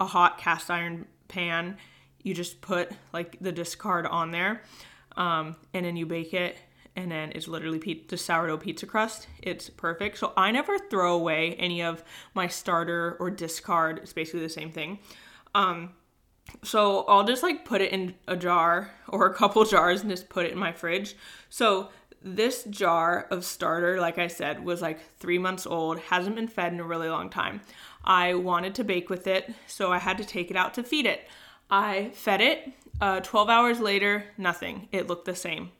a 0.00 0.06
hot 0.06 0.38
cast 0.38 0.70
iron 0.70 1.06
pan. 1.28 1.76
You 2.22 2.34
just 2.34 2.60
put 2.60 2.90
like 3.12 3.36
the 3.40 3.52
discard 3.52 4.06
on 4.06 4.30
there 4.30 4.62
um, 5.16 5.56
and 5.72 5.86
then 5.86 5.96
you 5.96 6.06
bake 6.06 6.34
it 6.34 6.56
and 6.96 7.10
then 7.10 7.32
it's 7.34 7.46
literally 7.46 7.78
pe- 7.78 8.06
the 8.08 8.16
sourdough 8.16 8.58
pizza 8.58 8.86
crust. 8.86 9.28
It's 9.42 9.70
perfect. 9.70 10.18
So 10.18 10.32
I 10.36 10.50
never 10.50 10.78
throw 10.78 11.14
away 11.14 11.54
any 11.54 11.82
of 11.82 12.02
my 12.34 12.48
starter 12.48 13.16
or 13.20 13.30
discard. 13.30 13.98
It's 13.98 14.12
basically 14.12 14.40
the 14.40 14.48
same 14.48 14.72
thing. 14.72 14.98
Um, 15.54 15.90
so 16.64 17.04
I'll 17.04 17.24
just 17.24 17.42
like 17.42 17.64
put 17.64 17.80
it 17.80 17.92
in 17.92 18.14
a 18.26 18.36
jar 18.36 18.90
or 19.08 19.26
a 19.26 19.34
couple 19.34 19.64
jars 19.64 20.00
and 20.00 20.10
just 20.10 20.28
put 20.28 20.46
it 20.46 20.52
in 20.52 20.58
my 20.58 20.72
fridge. 20.72 21.14
So 21.48 21.90
this 22.22 22.64
jar 22.64 23.26
of 23.30 23.44
starter, 23.44 24.00
like 24.00 24.18
I 24.18 24.26
said, 24.26 24.64
was 24.64 24.82
like 24.82 25.00
three 25.18 25.38
months 25.38 25.66
old, 25.66 25.98
hasn't 26.00 26.36
been 26.36 26.48
fed 26.48 26.72
in 26.72 26.80
a 26.80 26.84
really 26.84 27.08
long 27.08 27.30
time. 27.30 27.60
I 28.04 28.34
wanted 28.34 28.74
to 28.76 28.84
bake 28.84 29.10
with 29.10 29.26
it, 29.26 29.52
so 29.66 29.92
I 29.92 29.98
had 29.98 30.18
to 30.18 30.24
take 30.24 30.50
it 30.50 30.56
out 30.56 30.74
to 30.74 30.82
feed 30.82 31.06
it. 31.06 31.28
I 31.70 32.10
fed 32.14 32.40
it. 32.40 32.72
Uh, 33.00 33.20
12 33.20 33.48
hours 33.48 33.80
later, 33.80 34.24
nothing. 34.36 34.88
It 34.92 35.06
looked 35.06 35.24
the 35.24 35.34
same 35.34 35.70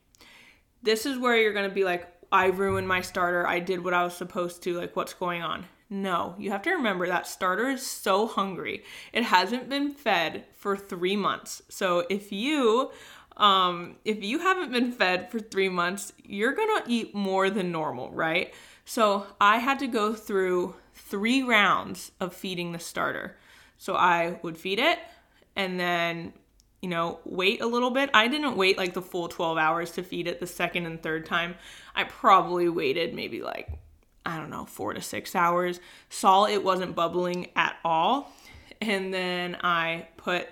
this 0.83 1.07
is 1.07 1.19
where 1.19 1.37
you're 1.37 1.53
going 1.53 1.69
to 1.69 1.75
be 1.75 1.85
like, 1.85 2.07
I 2.33 2.47
ruined 2.47 2.89
my 2.89 3.01
starter. 3.01 3.47
I 3.47 3.59
did 3.59 3.85
what 3.85 3.95
I 3.95 4.05
was 4.05 4.15
supposed 4.15 4.63
to. 4.63 4.75
Like, 4.75 4.97
what's 4.97 5.15
going 5.15 5.43
on? 5.43 5.67
No, 5.93 6.37
you 6.39 6.53
have 6.53 6.63
to 6.63 6.71
remember 6.71 7.07
that 7.09 7.27
starter 7.27 7.69
is 7.69 7.85
so 7.85 8.29
hungry. 8.29 8.85
It 9.13 9.25
hasn't 9.25 9.69
been 9.69 9.91
fed 9.91 10.45
for 10.55 10.77
three 10.77 11.17
months. 11.17 11.63
So 11.69 12.07
if 12.09 12.31
you 12.31 12.93
um, 13.41 13.97
if 14.05 14.23
you 14.23 14.39
haven't 14.39 14.71
been 14.71 14.93
fed 14.93 15.31
for 15.31 15.41
three 15.41 15.71
months, 15.71 16.13
you're 16.23 16.53
gonna 16.53 16.83
eat 16.87 17.15
more 17.15 17.49
than 17.51 17.73
normal, 17.73 18.11
right? 18.11 18.53
So 18.85 19.27
I 19.41 19.59
had 19.59 19.79
to 19.81 19.87
go 19.87 20.13
through 20.13 20.75
three 20.95 21.43
rounds 21.43 22.13
of 22.21 22.35
feeding 22.35 22.73
the 22.73 22.79
starter. 22.79 23.37
So 23.79 23.97
I 23.97 24.39
would 24.43 24.59
feed 24.59 24.79
it, 24.79 24.99
and 25.57 25.81
then 25.81 26.35
you 26.83 26.89
know, 26.89 27.21
wait 27.25 27.61
a 27.61 27.67
little 27.67 27.91
bit. 27.91 28.11
I 28.15 28.29
didn't 28.29 28.57
wait 28.57 28.79
like 28.79 28.95
the 28.95 29.03
full 29.03 29.29
12 29.29 29.59
hours 29.59 29.91
to 29.93 30.03
feed 30.03 30.27
it 30.27 30.41
the 30.41 30.47
second 30.47 30.87
and 30.87 31.03
third 31.03 31.27
time. 31.27 31.57
I 31.95 32.05
probably 32.05 32.69
waited 32.69 33.15
maybe 33.15 33.43
like, 33.43 33.69
I 34.25 34.39
don't 34.39 34.49
know, 34.49 34.65
four 34.65 34.95
to 34.95 35.03
six 35.03 35.35
hours. 35.35 35.79
Saw 36.09 36.47
it 36.47 36.65
wasn't 36.65 36.95
bubbling 36.95 37.49
at 37.55 37.77
all. 37.85 38.33
And 38.81 39.13
then 39.13 39.59
I 39.63 40.09
put 40.17 40.49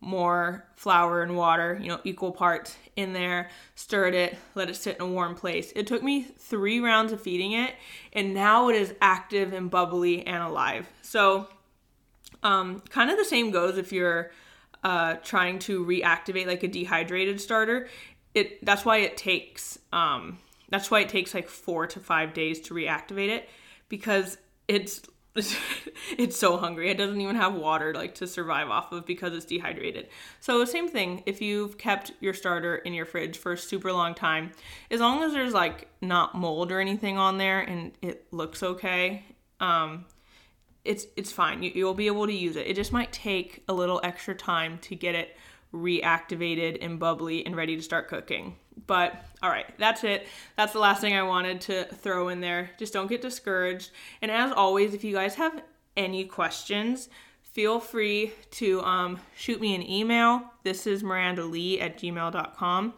more 0.00 0.64
flour 0.76 1.22
and 1.22 1.36
water, 1.36 1.78
you 1.80 1.88
know, 1.88 2.00
equal 2.04 2.30
parts 2.30 2.76
in 2.96 3.12
there, 3.12 3.50
stirred 3.74 4.14
it, 4.14 4.36
let 4.54 4.70
it 4.70 4.76
sit 4.76 4.96
in 4.96 5.02
a 5.02 5.06
warm 5.06 5.34
place. 5.34 5.72
It 5.74 5.86
took 5.86 6.02
me 6.02 6.22
three 6.22 6.80
rounds 6.80 7.12
of 7.12 7.20
feeding 7.20 7.52
it, 7.52 7.74
and 8.12 8.32
now 8.32 8.68
it 8.68 8.76
is 8.76 8.94
active 9.00 9.52
and 9.52 9.70
bubbly 9.70 10.26
and 10.26 10.42
alive. 10.42 10.88
So, 11.02 11.48
um, 12.42 12.80
kind 12.90 13.10
of 13.10 13.16
the 13.16 13.24
same 13.24 13.50
goes 13.50 13.76
if 13.78 13.92
you're 13.92 14.30
uh, 14.84 15.14
trying 15.24 15.58
to 15.60 15.84
reactivate 15.84 16.46
like 16.46 16.62
a 16.62 16.68
dehydrated 16.68 17.40
starter, 17.40 17.88
it 18.34 18.64
that's 18.64 18.84
why 18.84 18.98
it 18.98 19.16
takes 19.16 19.78
um, 19.92 20.38
that's 20.68 20.90
why 20.90 21.00
it 21.00 21.08
takes 21.08 21.34
like 21.34 21.48
four 21.48 21.86
to 21.88 21.98
five 21.98 22.34
days 22.34 22.60
to 22.60 22.74
reactivate 22.74 23.28
it 23.28 23.48
because 23.88 24.38
it's 24.68 25.02
it's 26.18 26.36
so 26.36 26.56
hungry. 26.56 26.90
It 26.90 26.98
doesn't 26.98 27.20
even 27.20 27.36
have 27.36 27.54
water 27.54 27.94
like 27.94 28.14
to 28.16 28.26
survive 28.26 28.68
off 28.68 28.92
of 28.92 29.06
because 29.06 29.34
it's 29.34 29.44
dehydrated. 29.44 30.08
So 30.40 30.64
same 30.64 30.88
thing 30.88 31.22
if 31.26 31.40
you've 31.40 31.78
kept 31.78 32.12
your 32.20 32.34
starter 32.34 32.76
in 32.76 32.94
your 32.94 33.06
fridge 33.06 33.38
for 33.38 33.52
a 33.52 33.58
super 33.58 33.92
long 33.92 34.14
time, 34.14 34.52
as 34.90 35.00
long 35.00 35.22
as 35.22 35.32
there's 35.32 35.54
like 35.54 35.88
not 36.00 36.34
mold 36.34 36.72
or 36.72 36.80
anything 36.80 37.18
on 37.18 37.38
there 37.38 37.60
and 37.60 37.92
it 38.02 38.26
looks 38.32 38.62
okay, 38.62 39.24
um, 39.60 40.04
it's 40.84 41.06
it's 41.16 41.32
fine. 41.32 41.62
You, 41.62 41.72
you'll 41.74 41.94
be 41.94 42.06
able 42.06 42.26
to 42.26 42.32
use 42.32 42.56
it. 42.56 42.66
It 42.66 42.74
just 42.74 42.92
might 42.92 43.12
take 43.12 43.62
a 43.68 43.72
little 43.72 44.00
extra 44.02 44.34
time 44.34 44.78
to 44.82 44.94
get 44.94 45.14
it 45.14 45.36
reactivated 45.72 46.78
and 46.80 46.98
bubbly 46.98 47.44
and 47.44 47.54
ready 47.54 47.76
to 47.76 47.82
start 47.82 48.08
cooking. 48.08 48.56
But 48.86 49.24
all 49.42 49.50
right, 49.50 49.66
that's 49.78 50.04
it. 50.04 50.26
That's 50.56 50.72
the 50.72 50.78
last 50.78 51.00
thing 51.00 51.14
I 51.14 51.22
wanted 51.22 51.60
to 51.62 51.84
throw 51.84 52.28
in 52.28 52.40
there. 52.40 52.70
Just 52.78 52.92
don't 52.92 53.08
get 53.08 53.22
discouraged. 53.22 53.90
And 54.22 54.30
as 54.30 54.52
always, 54.52 54.94
if 54.94 55.04
you 55.04 55.14
guys 55.14 55.34
have 55.36 55.62
any 55.96 56.24
questions, 56.24 57.08
feel 57.42 57.80
free 57.80 58.32
to 58.52 58.80
um, 58.82 59.18
shoot 59.36 59.60
me 59.60 59.74
an 59.74 59.88
email. 59.88 60.42
This 60.62 60.86
is 60.86 61.02
Miranda 61.02 61.44
Lee 61.44 61.80
at 61.80 61.98
gmail.com. 61.98 62.94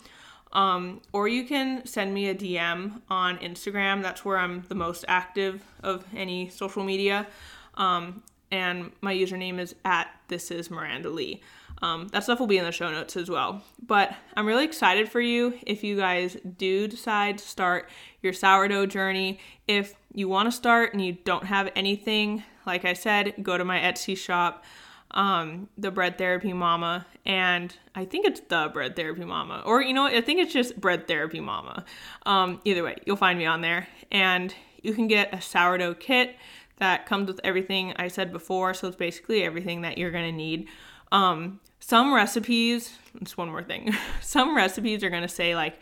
Um, 0.53 1.01
or 1.13 1.29
you 1.29 1.45
can 1.45 1.87
send 1.87 2.13
me 2.13 2.29
a 2.29 2.35
DM 2.35 3.03
on 3.09 3.39
Instagram. 3.39 4.03
That's 4.03 4.25
where 4.25 4.37
I'm 4.37 4.65
the 4.69 4.75
most 4.75 5.05
active 5.07 5.63
of 5.83 6.05
any 6.15 6.49
social 6.49 6.83
media. 6.83 7.27
Um, 7.75 8.23
and 8.51 8.93
my 9.01 9.15
username 9.15 9.59
is 9.59 9.75
at 9.85 10.09
this 10.29 10.51
is 10.51 10.71
Miranda 10.71 11.11
Lee. 11.11 11.43
Um, 11.83 12.09
that 12.09 12.25
stuff 12.25 12.41
will 12.41 12.47
be 12.47 12.59
in 12.59 12.65
the 12.65 12.73
show 12.73 12.91
notes 12.91 13.17
as 13.17 13.31
well. 13.31 13.63
But 13.85 14.15
I'm 14.37 14.47
really 14.47 14.65
excited 14.65 15.09
for 15.09 15.21
you 15.21 15.59
if 15.67 15.83
you 15.83 15.97
guys 15.97 16.37
do 16.59 16.87
decide 16.87 17.39
to 17.39 17.49
start 17.49 17.89
your 18.23 18.33
sourdough 18.33 18.87
journey. 18.87 19.39
If 19.67 19.95
you 20.13 20.29
want 20.29 20.47
to 20.47 20.53
start 20.53 20.93
and 20.93 21.05
you 21.05 21.13
don't 21.25 21.45
have 21.45 21.71
anything, 21.75 22.43
like 22.67 22.85
I 22.85 22.93
said, 22.93 23.35
go 23.43 23.57
to 23.57 23.65
my 23.65 23.79
Etsy 23.79 24.17
shop, 24.17 24.65
um, 25.13 25.69
the 25.79 25.91
Bread 25.91 26.19
Therapy 26.19 26.53
Mama, 26.53 27.07
and 27.25 27.75
I 27.95 28.05
think 28.05 28.27
it's 28.27 28.41
the 28.41 28.71
Bread 28.73 28.95
Therapy 28.95 29.25
Mama, 29.25 29.63
or 29.65 29.83
you 29.83 29.93
know, 29.93 30.07
I 30.07 30.21
think 30.21 30.41
it's 30.41 30.53
just 30.53 30.81
Bread 30.81 31.09
Therapy 31.09 31.41
Mama. 31.41 31.85
Um, 32.27 32.61
either 32.65 32.85
way, 32.85 32.97
you'll 33.07 33.17
find 33.17 33.39
me 33.39 33.47
on 33.47 33.61
there, 33.61 33.89
and 34.13 34.55
you 34.83 34.95
can 34.95 35.09
get 35.09 35.35
a 35.35 35.41
sourdough 35.41 35.95
kit 35.95 36.37
that 36.81 37.07
comes 37.07 37.29
with 37.29 37.41
everything 37.45 37.95
I 37.97 38.09
said 38.09 38.33
before. 38.33 38.75
So 38.75 38.89
it's 38.89 38.97
basically 38.97 39.43
everything 39.45 39.83
that 39.83 39.97
you're 39.97 40.11
gonna 40.11 40.33
need. 40.33 40.69
Um, 41.13 41.61
some 41.79 42.13
recipes, 42.13 42.99
just 43.23 43.39
one 43.39 43.49
more 43.49 43.63
thing. 43.63 43.95
some 44.21 44.57
recipes 44.57 45.03
are 45.05 45.11
gonna 45.11 45.29
say 45.29 45.55
like 45.55 45.79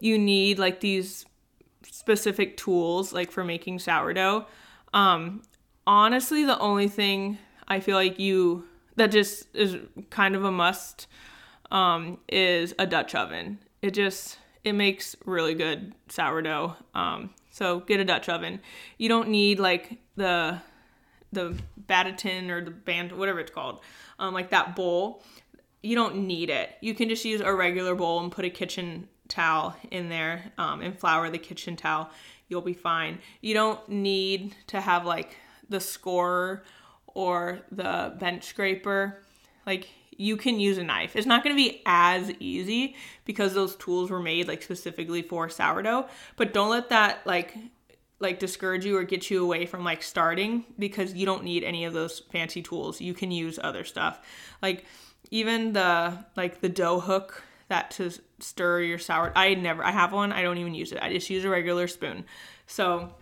you 0.00 0.18
need 0.18 0.58
like 0.58 0.80
these 0.80 1.26
specific 1.90 2.56
tools 2.56 3.12
like 3.12 3.30
for 3.30 3.44
making 3.44 3.78
sourdough. 3.80 4.46
Um, 4.94 5.42
honestly, 5.86 6.44
the 6.44 6.58
only 6.58 6.88
thing 6.88 7.38
I 7.66 7.80
feel 7.80 7.96
like 7.96 8.18
you 8.18 8.64
that 8.96 9.10
just 9.10 9.54
is 9.54 9.76
kind 10.10 10.34
of 10.34 10.44
a 10.44 10.50
must 10.50 11.06
um, 11.70 12.18
is 12.28 12.74
a 12.78 12.86
Dutch 12.86 13.14
oven. 13.14 13.58
It 13.82 13.92
just 13.92 14.38
it 14.64 14.72
makes 14.72 15.16
really 15.24 15.54
good 15.54 15.94
sourdough. 16.08 16.76
Um, 16.94 17.30
so 17.50 17.80
get 17.80 18.00
a 18.00 18.04
Dutch 18.04 18.28
oven. 18.28 18.60
You 18.98 19.08
don't 19.08 19.28
need 19.28 19.58
like 19.58 19.98
the 20.16 20.60
the 21.32 21.54
banneton 21.86 22.48
or 22.48 22.64
the 22.64 22.70
band 22.70 23.12
whatever 23.12 23.40
it's 23.40 23.50
called, 23.50 23.80
um, 24.18 24.32
like 24.34 24.50
that 24.50 24.74
bowl. 24.74 25.22
You 25.82 25.94
don't 25.94 26.26
need 26.26 26.50
it. 26.50 26.70
You 26.80 26.94
can 26.94 27.08
just 27.08 27.24
use 27.24 27.40
a 27.40 27.54
regular 27.54 27.94
bowl 27.94 28.20
and 28.20 28.32
put 28.32 28.44
a 28.44 28.50
kitchen 28.50 29.08
towel 29.28 29.76
in 29.90 30.08
there 30.08 30.52
um, 30.58 30.80
and 30.80 30.98
flour 30.98 31.30
the 31.30 31.38
kitchen 31.38 31.76
towel. 31.76 32.10
You'll 32.48 32.62
be 32.62 32.72
fine. 32.72 33.18
You 33.42 33.54
don't 33.54 33.88
need 33.88 34.56
to 34.68 34.80
have 34.80 35.04
like 35.04 35.36
the 35.68 35.80
scorer 35.80 36.64
or 37.06 37.60
the 37.70 38.16
bench 38.18 38.44
scraper. 38.44 39.22
Like 39.66 39.88
you 40.18 40.36
can 40.36 40.60
use 40.60 40.76
a 40.76 40.84
knife. 40.84 41.16
It's 41.16 41.26
not 41.26 41.42
going 41.42 41.56
to 41.56 41.62
be 41.62 41.80
as 41.86 42.30
easy 42.40 42.96
because 43.24 43.54
those 43.54 43.76
tools 43.76 44.10
were 44.10 44.20
made 44.20 44.48
like 44.48 44.62
specifically 44.62 45.22
for 45.22 45.48
sourdough, 45.48 46.08
but 46.36 46.52
don't 46.52 46.68
let 46.68 46.90
that 46.90 47.26
like 47.26 47.56
like 48.20 48.40
discourage 48.40 48.84
you 48.84 48.96
or 48.96 49.04
get 49.04 49.30
you 49.30 49.42
away 49.42 49.64
from 49.64 49.84
like 49.84 50.02
starting 50.02 50.64
because 50.76 51.14
you 51.14 51.24
don't 51.24 51.44
need 51.44 51.62
any 51.62 51.84
of 51.84 51.92
those 51.92 52.18
fancy 52.32 52.60
tools. 52.60 53.00
You 53.00 53.14
can 53.14 53.30
use 53.30 53.60
other 53.62 53.84
stuff. 53.84 54.20
Like 54.60 54.84
even 55.30 55.72
the 55.72 56.24
like 56.36 56.60
the 56.60 56.68
dough 56.68 56.98
hook 56.98 57.44
that 57.68 57.92
to 57.92 58.10
stir 58.40 58.80
your 58.80 58.98
sour 58.98 59.32
I 59.36 59.54
never 59.54 59.84
I 59.84 59.92
have 59.92 60.12
one. 60.12 60.32
I 60.32 60.42
don't 60.42 60.58
even 60.58 60.74
use 60.74 60.90
it. 60.90 60.98
I 61.00 61.12
just 61.12 61.30
use 61.30 61.44
a 61.44 61.48
regular 61.48 61.86
spoon. 61.86 62.24
So 62.66 63.14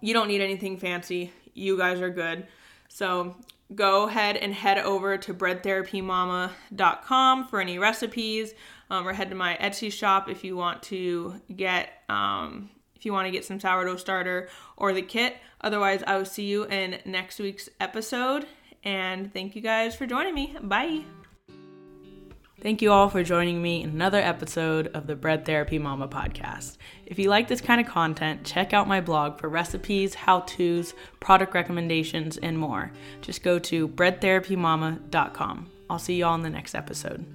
you 0.00 0.12
don't 0.12 0.26
need 0.26 0.40
anything 0.40 0.76
fancy. 0.76 1.32
You 1.54 1.78
guys 1.78 2.00
are 2.00 2.10
good. 2.10 2.48
So 2.88 3.36
go 3.74 4.08
ahead 4.08 4.36
and 4.36 4.54
head 4.54 4.78
over 4.78 5.18
to 5.18 5.34
breadtherapymama.com 5.34 7.48
for 7.48 7.60
any 7.60 7.78
recipes, 7.78 8.54
um, 8.90 9.06
or 9.06 9.12
head 9.12 9.28
to 9.30 9.36
my 9.36 9.56
Etsy 9.60 9.92
shop 9.92 10.28
if 10.28 10.44
you 10.44 10.56
want 10.56 10.82
to 10.84 11.34
get 11.54 11.90
um, 12.08 12.70
if 12.94 13.04
you 13.04 13.12
want 13.12 13.26
to 13.26 13.32
get 13.32 13.44
some 13.44 13.58
sourdough 13.58 13.96
starter 13.96 14.48
or 14.76 14.92
the 14.92 15.02
kit. 15.02 15.36
Otherwise, 15.60 16.04
I 16.06 16.16
will 16.16 16.24
see 16.24 16.44
you 16.44 16.64
in 16.64 17.00
next 17.04 17.40
week's 17.40 17.68
episode. 17.80 18.46
And 18.84 19.32
thank 19.32 19.56
you 19.56 19.62
guys 19.62 19.94
for 19.94 20.06
joining 20.06 20.34
me. 20.34 20.56
Bye. 20.60 21.04
Thank 22.62 22.80
you 22.80 22.92
all 22.92 23.08
for 23.08 23.24
joining 23.24 23.60
me 23.60 23.82
in 23.82 23.90
another 23.90 24.20
episode 24.20 24.86
of 24.94 25.08
the 25.08 25.16
Bread 25.16 25.44
Therapy 25.44 25.80
Mama 25.80 26.06
podcast. 26.06 26.76
If 27.06 27.18
you 27.18 27.28
like 27.28 27.48
this 27.48 27.60
kind 27.60 27.80
of 27.80 27.88
content, 27.88 28.44
check 28.44 28.72
out 28.72 28.86
my 28.86 29.00
blog 29.00 29.40
for 29.40 29.48
recipes, 29.48 30.14
how 30.14 30.42
to's, 30.42 30.94
product 31.18 31.54
recommendations, 31.54 32.36
and 32.36 32.56
more. 32.56 32.92
Just 33.20 33.42
go 33.42 33.58
to 33.58 33.88
breadtherapymama.com. 33.88 35.70
I'll 35.90 35.98
see 35.98 36.14
you 36.14 36.24
all 36.24 36.36
in 36.36 36.42
the 36.42 36.50
next 36.50 36.76
episode. 36.76 37.26